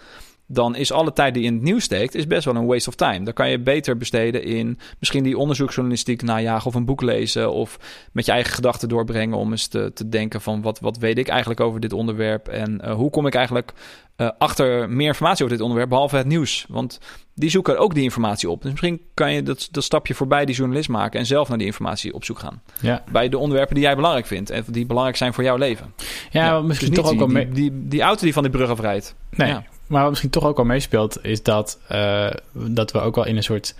Dan 0.53 0.75
is 0.75 0.91
alle 0.91 1.13
tijd 1.13 1.33
die 1.33 1.43
je 1.43 1.49
in 1.49 1.55
het 1.55 1.63
nieuws 1.63 1.83
steekt, 1.83 2.15
is 2.15 2.27
best 2.27 2.45
wel 2.45 2.55
een 2.55 2.65
waste 2.65 2.89
of 2.89 2.95
time. 2.95 3.23
Dan 3.23 3.33
kan 3.33 3.49
je 3.49 3.59
beter 3.59 3.97
besteden 3.97 4.43
in 4.43 4.79
misschien 4.99 5.23
die 5.23 5.37
onderzoeksjournalistiek 5.37 6.21
najagen 6.21 6.67
of 6.67 6.75
een 6.75 6.85
boek 6.85 7.01
lezen 7.01 7.51
of 7.51 7.79
met 8.11 8.25
je 8.25 8.31
eigen 8.31 8.53
gedachten 8.53 8.89
doorbrengen 8.89 9.37
om 9.37 9.51
eens 9.51 9.67
te, 9.67 9.91
te 9.93 10.09
denken 10.09 10.41
van 10.41 10.61
wat, 10.61 10.79
wat 10.79 10.97
weet 10.97 11.17
ik 11.17 11.27
eigenlijk 11.27 11.59
over 11.59 11.79
dit 11.79 11.93
onderwerp 11.93 12.47
en 12.47 12.81
eh, 12.81 12.93
hoe 12.93 13.09
kom 13.09 13.27
ik 13.27 13.35
eigenlijk 13.35 13.73
eh, 14.21 14.29
achter 14.37 14.89
meer 14.89 15.07
informatie 15.07 15.43
over 15.43 15.55
dit 15.55 15.63
onderwerp 15.65 15.89
behalve 15.89 16.17
het 16.17 16.27
nieuws. 16.27 16.65
Want 16.69 16.99
die 17.35 17.49
zoeken 17.49 17.79
ook 17.79 17.93
die 17.93 18.03
informatie 18.03 18.49
op. 18.49 18.61
Dus 18.61 18.71
misschien 18.71 19.01
kan 19.13 19.33
je 19.33 19.43
dat, 19.43 19.67
dat 19.71 19.83
stapje 19.83 20.13
voorbij 20.13 20.45
die 20.45 20.55
journalist 20.55 20.89
maken 20.89 21.19
en 21.19 21.25
zelf 21.25 21.49
naar 21.49 21.57
die 21.57 21.67
informatie 21.67 22.13
op 22.13 22.23
zoek 22.23 22.39
gaan. 22.39 22.61
Ja, 22.81 23.03
Bij 23.11 23.29
de 23.29 23.37
onderwerpen 23.37 23.75
die 23.75 23.83
jij 23.83 23.95
belangrijk 23.95 24.25
vindt 24.25 24.49
en 24.49 24.63
die 24.67 24.85
belangrijk 24.85 25.17
zijn 25.17 25.33
voor 25.33 25.43
jouw 25.43 25.57
leven. 25.57 25.93
ja, 26.31 26.57
Dus 26.59 26.67
misschien 26.67 26.89
niet 26.89 26.99
toch 26.99 27.11
ook 27.11 27.17
die, 27.17 27.27
mee... 27.27 27.49
die, 27.49 27.71
die, 27.71 27.87
die 27.87 28.01
auto 28.01 28.23
die 28.23 28.33
van 28.33 28.43
die 28.43 28.51
brug 28.51 28.69
afrijdt. 28.69 29.15
Nee, 29.29 29.47
Ja. 29.47 29.63
Maar 29.91 30.01
wat 30.01 30.09
misschien 30.09 30.29
toch 30.31 30.43
ook 30.45 30.57
al 30.57 30.63
meespeelt, 30.65 31.25
is 31.25 31.43
dat, 31.43 31.79
eh, 31.87 32.27
dat 32.53 32.91
we 32.91 32.99
ook 32.99 33.15
wel 33.15 33.25
in 33.25 33.35
een 33.37 33.43
soort. 33.43 33.75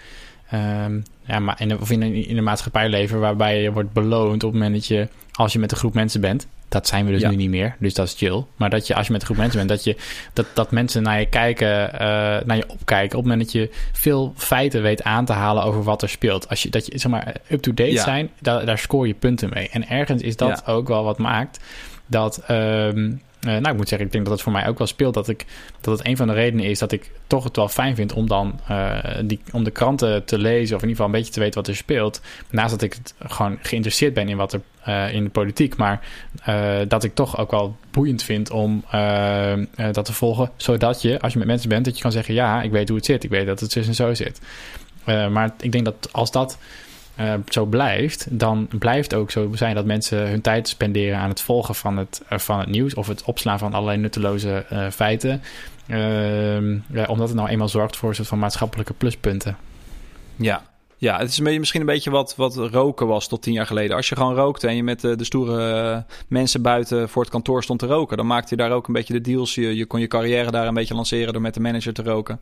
ehm, 0.49 0.99
ja, 1.25 1.39
maar 1.39 1.61
in, 1.61 1.79
of 1.79 1.91
in, 1.91 2.01
een, 2.01 2.13
in 2.27 2.37
een 2.37 2.43
maatschappij 2.43 2.89
leven 2.89 3.19
waarbij 3.19 3.61
je 3.61 3.71
wordt 3.71 3.93
beloond 3.93 4.43
op 4.43 4.51
het 4.51 4.61
moment 4.61 4.73
dat 4.73 4.85
je, 4.87 5.07
als 5.31 5.53
je 5.53 5.59
met 5.59 5.71
een 5.71 5.77
groep 5.77 5.93
mensen 5.93 6.21
bent. 6.21 6.47
Dat 6.69 6.87
zijn 6.87 7.05
we 7.05 7.11
dus 7.11 7.21
Ja. 7.21 7.29
nu 7.29 7.35
niet 7.35 7.49
meer, 7.49 7.75
dus 7.79 7.93
dat 7.93 8.07
is 8.07 8.13
chill. 8.17 8.43
Maar 8.55 8.69
dat 8.69 8.87
je, 8.87 8.95
als 8.95 9.05
je 9.05 9.11
met 9.11 9.21
een 9.21 9.27
groep 9.27 9.37
mensen 9.39 9.57
bent, 9.57 9.69
dat, 9.69 9.83
je, 9.83 9.95
dat, 10.33 10.45
dat 10.53 10.71
mensen 10.71 11.03
naar 11.03 11.19
je 11.19 11.25
kijken, 11.25 11.93
eh, 11.93 11.99
naar 12.45 12.55
je 12.57 12.65
opkijken. 12.69 13.17
Op 13.17 13.23
het 13.23 13.31
moment 13.31 13.41
dat 13.41 13.51
je 13.51 13.69
veel 13.91 14.33
feiten 14.37 14.81
weet 14.81 15.03
aan 15.03 15.25
te 15.25 15.33
halen 15.33 15.63
over 15.63 15.83
wat 15.83 16.01
er 16.01 16.09
speelt. 16.09 16.49
Als 16.49 16.63
je, 16.63 16.69
dat 16.69 16.85
je, 16.85 16.97
zeg 16.97 17.11
maar, 17.11 17.35
up-to-date 17.49 17.91
Ja. 17.91 18.03
zijn, 18.03 18.29
daar, 18.39 18.65
daar 18.65 18.77
scoor 18.77 19.07
je 19.07 19.13
punten 19.13 19.49
mee. 19.53 19.69
En 19.69 19.87
ergens 19.89 20.21
is 20.21 20.35
dat 20.35 20.65
ook 20.67 20.87
wel 20.87 21.03
wat 21.03 21.17
maakt 21.17 21.59
dat. 22.05 22.41
ehm, 22.47 23.11
eh, 23.41 23.51
nou, 23.51 23.67
ik 23.67 23.77
moet 23.77 23.87
zeggen, 23.87 24.07
ik 24.07 24.13
denk 24.13 24.23
dat 24.25 24.33
het 24.33 24.43
voor 24.43 24.51
mij 24.51 24.67
ook 24.67 24.77
wel 24.77 24.87
speelt 24.87 25.13
dat 25.13 25.27
ik 25.27 25.45
dat 25.81 25.97
het 25.97 26.07
een 26.07 26.17
van 26.17 26.27
de 26.27 26.33
redenen 26.33 26.65
is 26.65 26.79
dat 26.79 26.91
ik 26.91 27.11
toch 27.27 27.43
het 27.43 27.55
wel 27.55 27.67
fijn 27.67 27.95
vind 27.95 28.13
om 28.13 28.27
dan 28.27 28.59
eh, 28.67 28.97
die, 29.23 29.39
om 29.51 29.63
de 29.63 29.71
kranten 29.71 30.25
te 30.25 30.37
lezen 30.37 30.75
of 30.75 30.81
in 30.81 30.87
ieder 30.87 30.89
geval 30.89 31.05
een 31.05 31.11
beetje 31.11 31.33
te 31.33 31.39
weten 31.39 31.59
wat 31.59 31.67
er 31.67 31.75
speelt. 31.75 32.21
Naast 32.49 32.69
dat 32.69 32.81
ik 32.81 32.93
het 32.93 33.13
gewoon 33.19 33.57
geïnteresseerd 33.61 34.13
ben 34.13 34.29
in 34.29 34.37
wat 34.37 34.53
er 34.53 34.61
eh, 34.83 35.13
in 35.13 35.23
de 35.23 35.29
politiek, 35.29 35.75
maar 35.75 35.99
dat 36.87 37.03
ik 37.03 37.15
toch 37.15 37.37
ook 37.37 37.51
wel 37.51 37.75
boeiend 37.91 38.23
vind 38.23 38.51
om 38.51 38.83
dat 39.91 40.05
te 40.05 40.13
volgen, 40.13 40.51
zodat 40.55 41.01
je 41.01 41.19
als 41.19 41.33
je 41.33 41.39
met 41.39 41.47
mensen 41.47 41.69
bent 41.69 41.85
dat 41.85 41.95
je 41.95 42.01
kan 42.01 42.11
zeggen 42.11 42.33
ja, 42.33 42.61
ik 42.61 42.71
weet 42.71 42.87
hoe 42.87 42.97
het 42.97 43.05
zit, 43.05 43.23
ik 43.23 43.29
weet 43.29 43.45
dat 43.45 43.59
het 43.59 43.71
zus 43.71 43.87
en 43.87 43.95
zo 43.95 44.13
zit. 44.13 44.41
Maar 45.05 45.53
ik 45.59 45.71
denk 45.71 45.85
dat 45.85 46.09
als 46.11 46.31
dat 46.31 46.57
eh, 47.15 47.33
zo 47.47 47.65
blijft, 47.65 48.27
dan 48.29 48.67
blijft 48.79 49.13
ook 49.13 49.31
zo 49.31 49.49
zijn 49.53 49.75
dat 49.75 49.85
mensen 49.85 50.29
hun 50.29 50.41
tijd 50.41 50.67
spenderen 50.67 51.17
aan 51.17 51.29
het 51.29 51.41
volgen 51.41 51.75
van 51.75 51.97
het, 51.97 52.21
eh, 52.29 52.37
van 52.37 52.59
het 52.59 52.69
nieuws 52.69 52.93
of 52.93 53.07
het 53.07 53.23
opslaan 53.23 53.59
van 53.59 53.73
allerlei 53.73 53.97
nutteloze 53.97 54.65
eh, 54.69 54.89
feiten. 54.89 55.41
Ehm, 55.87 56.77
ja, 56.93 57.05
omdat 57.07 57.27
het 57.27 57.37
nou 57.37 57.49
eenmaal 57.49 57.69
zorgt 57.69 57.97
voor 57.97 58.09
een 58.09 58.15
soort 58.15 58.27
van 58.27 58.39
maatschappelijke 58.39 58.93
pluspunten. 58.93 59.57
Ja. 60.35 60.69
Ja, 60.97 61.17
het 61.17 61.29
is 61.29 61.39
misschien 61.39 61.79
een 61.79 61.85
beetje 61.85 62.09
wat, 62.09 62.35
wat 62.35 62.55
roken 62.55 63.07
was 63.07 63.27
tot 63.27 63.41
tien 63.41 63.53
jaar 63.53 63.65
geleden. 63.65 63.95
Als 63.95 64.09
je 64.09 64.15
gewoon 64.15 64.35
rookte 64.35 64.67
en 64.67 64.75
je 64.75 64.83
met 64.83 65.01
de, 65.01 65.23
stoere 65.23 66.05
mensen 66.27 66.61
buiten 66.61 67.09
voor 67.09 67.21
het 67.21 67.31
kantoor 67.31 67.63
stond 67.63 67.79
te 67.79 67.85
roken, 67.85 68.17
dan 68.17 68.27
maakte 68.27 68.55
je 68.55 68.61
daar 68.61 68.71
ook 68.71 68.87
een 68.87 68.93
beetje 68.93 69.13
de 69.13 69.21
deals. 69.21 69.55
Je, 69.55 69.75
je 69.75 69.85
kon 69.85 69.99
je 69.99 70.07
carrière 70.07 70.51
daar 70.51 70.67
een 70.67 70.73
beetje 70.73 70.93
lanceren 70.93 71.33
door 71.33 71.41
met 71.41 71.53
de 71.53 71.59
manager 71.59 71.93
te 71.93 72.03
roken. 72.03 72.39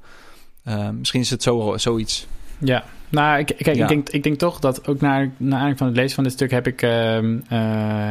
Eh, 0.64 0.90
misschien 0.90 1.22
is 1.22 1.30
het 1.30 1.44
zo, 1.44 1.74
zoiets. 1.78 2.28
Ja, 2.60 2.84
nou, 3.10 3.40
ik, 3.40 3.46
kijk, 3.46 3.76
Ja. 3.76 3.84
ik, 3.84 3.88
denk, 3.90 4.10
ik 4.10 4.24
denk 4.24 4.38
toch 4.38 4.60
dat 4.60 4.88
ook 4.88 5.02
naar, 5.02 5.20
naar 5.20 5.32
aanleiding 5.38 5.78
van 5.78 5.88
het 5.88 5.96
lezen 5.96 6.16
van 6.16 6.24
dit 6.24 6.34
stuk 6.34 6.52
heb 6.52 6.68
ik, 6.68 6.82
ehm, 6.82 7.38
eh, 7.50 7.60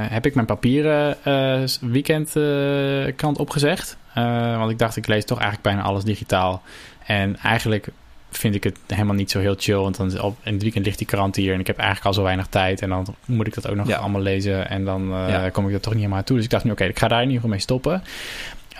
heb 0.08 0.26
ik 0.26 0.34
mijn 0.34 0.46
papieren 0.46 1.24
eh, 1.24 1.60
weekendkrant 1.80 3.38
opgezegd. 3.38 3.96
Eh, 4.14 4.58
want 4.58 4.70
ik 4.70 4.78
dacht, 4.78 4.96
ik 4.96 5.06
lees 5.06 5.24
toch 5.24 5.38
eigenlijk 5.40 5.68
bijna 5.74 5.88
alles 5.88 6.04
digitaal. 6.04 6.62
En 7.06 7.36
eigenlijk 7.42 7.88
vind 8.30 8.54
ik 8.54 8.64
het 8.64 8.78
helemaal 8.86 9.14
niet 9.14 9.30
zo 9.30 9.38
heel 9.40 9.54
chill. 9.58 9.76
Want 9.76 9.96
dan 9.96 10.06
is 10.06 10.18
op, 10.18 10.36
in 10.42 10.52
het 10.52 10.62
weekend 10.62 10.84
ligt 10.84 10.98
die 10.98 11.06
krant 11.06 11.36
hier 11.36 11.54
en 11.54 11.60
ik 11.60 11.66
heb 11.66 11.76
eigenlijk 11.76 12.06
al 12.06 12.14
zo 12.14 12.22
weinig 12.22 12.46
tijd. 12.46 12.82
En 12.82 12.88
dan 12.88 13.06
moet 13.24 13.46
ik 13.46 13.54
dat 13.54 13.68
ook 13.68 13.76
nog 13.76 13.88
Ja. 13.88 13.96
allemaal 13.96 14.20
lezen. 14.20 14.68
En 14.68 14.84
dan 14.84 15.12
eh, 15.12 15.28
Ja. 15.28 15.48
kom 15.48 15.68
ik 15.68 15.74
er 15.74 15.80
toch 15.80 15.92
niet 15.92 15.96
helemaal 16.02 16.18
aan 16.18 16.24
toe. 16.24 16.36
Dus 16.36 16.44
ik 16.44 16.50
dacht 16.50 16.64
nu, 16.64 16.70
oké, 16.70 16.84
ik 16.84 16.98
ga 16.98 17.08
daar 17.08 17.18
in 17.22 17.24
ieder 17.24 17.36
geval 17.36 17.50
mee 17.50 17.60
stoppen. 17.60 18.02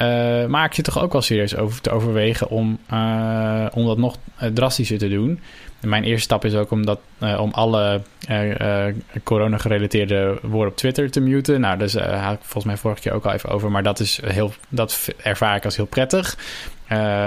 Uh, 0.02 0.46
maar 0.46 0.64
ik 0.64 0.74
zit 0.74 0.84
toch 0.84 1.02
ook 1.02 1.12
wel 1.12 1.22
serieus 1.22 1.56
over 1.56 1.80
te 1.80 1.90
overwegen 1.90 2.48
om, 2.48 2.78
uh, 2.92 3.66
om 3.74 3.86
dat 3.86 3.98
nog 3.98 4.16
drastischer 4.54 4.98
te 4.98 5.08
doen. 5.08 5.40
En 5.80 5.88
mijn 5.88 6.04
eerste 6.04 6.22
stap 6.22 6.44
is 6.44 6.54
ook 6.54 6.70
om, 6.70 6.86
dat, 6.86 7.00
om 7.38 7.50
alle 7.50 8.02
corona-gerelateerde 9.22 10.38
woorden 10.42 10.70
op 10.70 10.76
Twitter 10.76 11.10
te 11.10 11.20
muten. 11.20 11.60
Nou, 11.60 11.78
dus 11.78 11.92
daar 11.92 12.22
had 12.22 12.34
ik 12.34 12.40
volgens 12.40 12.64
mij 12.64 12.76
vorige 12.76 13.00
keer 13.00 13.12
ook 13.12 13.26
al 13.26 13.32
even 13.32 13.48
over. 13.48 13.70
Maar 13.70 13.82
dat, 13.82 14.00
is 14.00 14.20
heel, 14.24 14.52
dat 14.68 15.08
ervaar 15.22 15.56
ik 15.56 15.64
als 15.64 15.76
heel 15.76 15.86
prettig. 15.86 16.36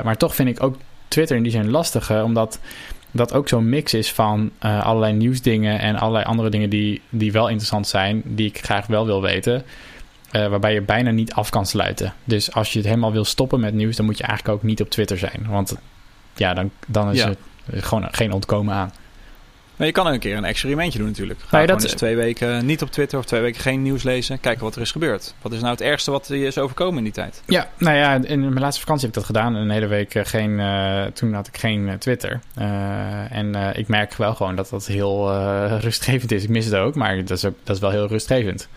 maar 0.04 0.18
toch 0.18 0.36
vind 0.36 0.50
ik 0.50 0.64
ook 0.64 0.76
Twitter 1.08 1.38
in 1.38 1.44
die 1.44 1.52
zin 1.52 1.70
lastig, 1.70 2.24
omdat 2.24 2.60
dat 3.12 3.34
ook 3.34 3.48
zo'n 3.48 3.70
mix 3.70 3.94
is 3.94 4.12
van 4.12 4.52
allerlei 4.60 5.14
nieuwsdingen 5.14 5.80
en 5.80 5.96
allerlei 5.96 6.26
andere 6.26 6.50
dingen 6.50 6.70
die, 6.70 7.02
die 7.10 7.32
wel 7.32 7.48
interessant 7.48 7.88
zijn, 7.88 8.22
die 8.26 8.48
ik 8.48 8.64
graag 8.64 8.88
wel 8.88 9.06
wil 9.06 9.22
weten. 9.22 9.64
Uh, 10.32 10.48
waarbij 10.48 10.74
je 10.74 10.82
bijna 10.82 11.12
niet 11.12 11.34
af 11.34 11.50
kan 11.50 11.66
sluiten. 11.66 12.14
Dus 12.24 12.54
als 12.54 12.72
je 12.72 12.78
het 12.78 12.88
helemaal 12.88 13.12
wil 13.12 13.26
stoppen 13.26 13.60
met 13.60 13.74
nieuws, 13.74 13.96
dan 13.96 14.06
moet 14.06 14.18
je 14.18 14.24
eigenlijk 14.24 14.58
ook 14.58 14.64
niet 14.64 14.82
op 14.82 14.90
Twitter 14.90 15.18
zijn. 15.18 15.46
Want 15.48 15.76
ja, 16.36 16.54
dan, 16.54 16.72
dan 16.88 17.12
is 17.12 17.18
ja. 17.18 17.28
er 17.28 17.84
gewoon 17.84 18.08
geen 18.12 18.32
ontkomen 18.32 18.74
aan. 18.74 18.92
Maar 19.82 19.90
je 19.90 19.96
kan 19.96 20.08
ook 20.08 20.14
een 20.14 20.20
keer 20.20 20.38
een 20.38 20.46
experimentje 20.46 21.00
doen 21.00 21.08
natuurlijk. 21.08 21.40
Ga 21.40 21.56
nou, 21.56 21.68
dat... 21.68 21.84
eens 21.84 21.94
twee 21.94 22.16
weken 22.16 22.66
niet 22.66 22.82
op 22.82 22.92
Twitter 22.92 23.20
of 23.20 23.26
twee 23.26 23.42
weken 23.42 23.62
geen 23.62 23.82
nieuws 23.82 24.04
lezen. 24.04 24.40
Kijken 24.40 24.64
wat 24.64 24.76
er 24.76 24.82
is 24.82 24.92
gebeurd. 24.92 25.36
Wat 25.42 25.52
is 25.52 25.60
nou 25.60 25.72
het 25.72 25.82
ergste 25.82 26.12
wat 26.12 26.28
je 26.28 26.46
is 26.46 26.58
overkomen 26.58 26.98
in 26.98 27.04
die 27.04 27.14
tijd? 27.14 27.42
Ja, 27.46 27.70
nou 27.78 27.98
ja, 27.98 28.14
in 28.14 28.40
mijn 28.40 28.60
laatste 28.60 28.82
vakantie 28.82 29.08
heb 29.08 29.16
ik 29.18 29.24
dat 29.24 29.36
gedaan. 29.36 29.56
Een 29.56 29.70
hele 29.70 29.88
week 29.88 30.16
uh, 30.16 30.26
geen, 30.26 30.52
uh, 30.52 31.04
toen 31.04 31.34
had 31.34 31.48
ik 31.48 31.58
geen 31.58 31.88
uh, 31.88 31.94
Twitter. 31.94 32.40
en 33.30 33.56
ik 33.76 33.88
merk 33.88 34.14
wel 34.14 34.36
gewoon 34.36 34.56
dat 34.56 34.70
dat 34.70 34.86
heel 34.86 35.34
rustgevend 35.88 36.32
is. 36.32 36.44
Ik 36.44 36.50
mis 36.50 36.66
het 36.66 36.76
ook, 36.76 36.96
maar 36.96 37.18
dat 37.18 37.38
is, 37.38 37.46
ook, 37.46 37.56
dat 37.64 37.76
is 37.76 37.82
wel 37.82 37.92
heel 37.92 38.08
rustgevend. 38.08 38.68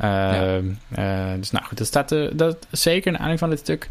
Ja. 0.00 0.58
Uh, 0.98 1.32
dus 1.38 1.50
nou 1.50 1.64
goed, 1.64 1.78
dat 1.78 1.86
staat 1.86 2.12
uh, 2.12 2.30
dat, 2.32 2.66
zeker 2.70 3.06
in 3.06 3.12
aanleiding 3.12 3.38
van 3.38 3.50
dit 3.50 3.58
stuk 3.58 3.88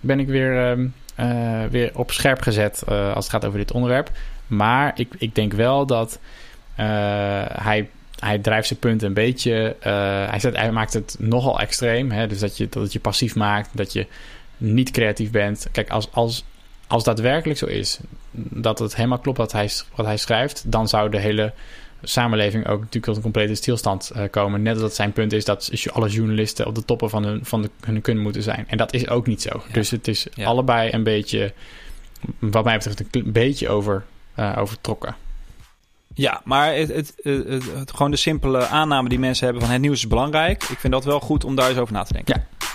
ben 0.00 0.20
ik 0.20 0.26
weer, 0.26 0.78
uh, 1.16 1.64
weer 1.70 1.90
op 1.94 2.10
scherp 2.10 2.40
gezet 2.42 2.82
als 2.86 3.24
het 3.24 3.28
gaat 3.28 3.44
over 3.44 3.58
dit 3.58 3.72
onderwerp. 3.72 4.10
Maar 4.46 4.92
ik, 4.94 5.14
ik 5.18 5.34
denk 5.34 5.52
wel 5.52 5.86
dat 5.86 6.18
hij, 7.52 7.88
hij 8.18 8.38
drijft 8.38 8.66
zijn 8.66 8.78
punt 8.78 9.02
een 9.02 9.14
beetje. 9.14 9.76
hij, 10.30 10.40
zet, 10.40 10.56
hij 10.56 10.72
maakt 10.72 10.92
het 10.92 11.16
nogal 11.18 11.60
extreem. 11.60 12.10
Hè? 12.10 12.26
Dus 12.26 12.38
dat 12.38 12.56
je, 12.56 12.68
dat 12.68 12.92
je 12.92 13.00
passief 13.00 13.34
maakt, 13.34 13.68
dat 13.72 13.92
je 13.92 14.06
niet 14.56 14.90
creatief 14.90 15.30
bent. 15.30 15.68
Kijk, 15.72 15.90
als, 15.90 16.12
als, 16.12 16.44
als 16.86 17.04
daadwerkelijk 17.04 17.58
zo 17.58 17.66
is 17.66 17.98
dat 18.32 18.78
het 18.78 18.96
helemaal 18.96 19.18
klopt 19.18 19.38
wat 19.38 19.52
hij, 19.52 19.70
wat 19.94 20.06
hij 20.06 20.16
schrijft, 20.16 20.62
dan 20.66 20.88
zou 20.88 21.10
de 21.10 21.18
hele 21.18 21.52
samenleving 22.02 22.66
ook 22.66 22.78
natuurlijk 22.78 23.04
tot 23.04 23.16
een 23.16 23.22
complete 23.22 23.54
stilstand 23.54 24.12
uh, 24.16 24.22
komen. 24.30 24.62
Net 24.62 24.72
als 24.72 24.82
dat 24.82 24.94
zijn 24.94 25.12
punt 25.12 25.32
is 25.32 25.44
dat 25.44 25.70
alle 25.92 26.08
journalisten 26.08 26.66
op 26.66 26.74
de 26.74 26.84
toppen 26.84 27.10
van 27.10 27.24
hun, 27.24 27.44
van 27.44 27.62
de, 27.62 27.70
hun 27.80 28.00
kunnen 28.00 28.22
moeten 28.22 28.42
zijn. 28.42 28.64
En 28.68 28.76
dat 28.76 28.92
is 28.92 29.08
ook 29.08 29.26
niet 29.26 29.42
zo. 29.42 29.62
Dus 29.72 29.90
het 29.90 30.08
is 30.08 30.26
allebei 30.44 30.92
een 30.92 31.02
beetje, 31.02 31.52
wat 32.38 32.64
mij 32.64 32.76
betreft, 32.76 33.04
een 33.10 33.32
beetje 33.32 33.68
over, 33.68 34.04
uh, 34.38 34.56
overtrokken. 34.58 35.16
Ja, 36.14 36.40
maar 36.44 36.74
het, 36.74 36.88
het, 36.88 37.14
het, 37.22 37.90
gewoon 37.90 38.10
de 38.10 38.16
simpele 38.16 38.66
aanname 38.66 39.08
die 39.08 39.18
mensen 39.18 39.44
hebben 39.44 39.62
van 39.62 39.72
het 39.72 39.80
nieuws 39.80 39.98
is 39.98 40.08
belangrijk. 40.08 40.62
Ik 40.62 40.78
vind 40.78 40.92
dat 40.92 41.04
wel 41.04 41.20
goed 41.20 41.44
om 41.44 41.54
daar 41.54 41.68
eens 41.68 41.78
over 41.78 41.92
na 41.92 42.02
te 42.02 42.12
denken. 42.12 42.46
Ja. 42.48 42.66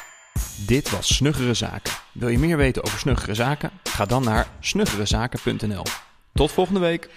Dit 0.65 0.89
was 0.89 1.15
Snuggere 1.15 1.53
Zaken. 1.53 1.93
Wil 2.11 2.27
je 2.27 2.39
meer 2.39 2.57
weten 2.57 2.83
over 2.83 2.99
Snuggere 2.99 3.33
Zaken? 3.33 3.71
Ga 3.83 4.05
dan 4.05 4.23
naar 4.23 4.47
snuggerezaken.nl. 4.59 5.83
Tot 6.33 6.51
volgende 6.51 6.79
week. 6.79 7.09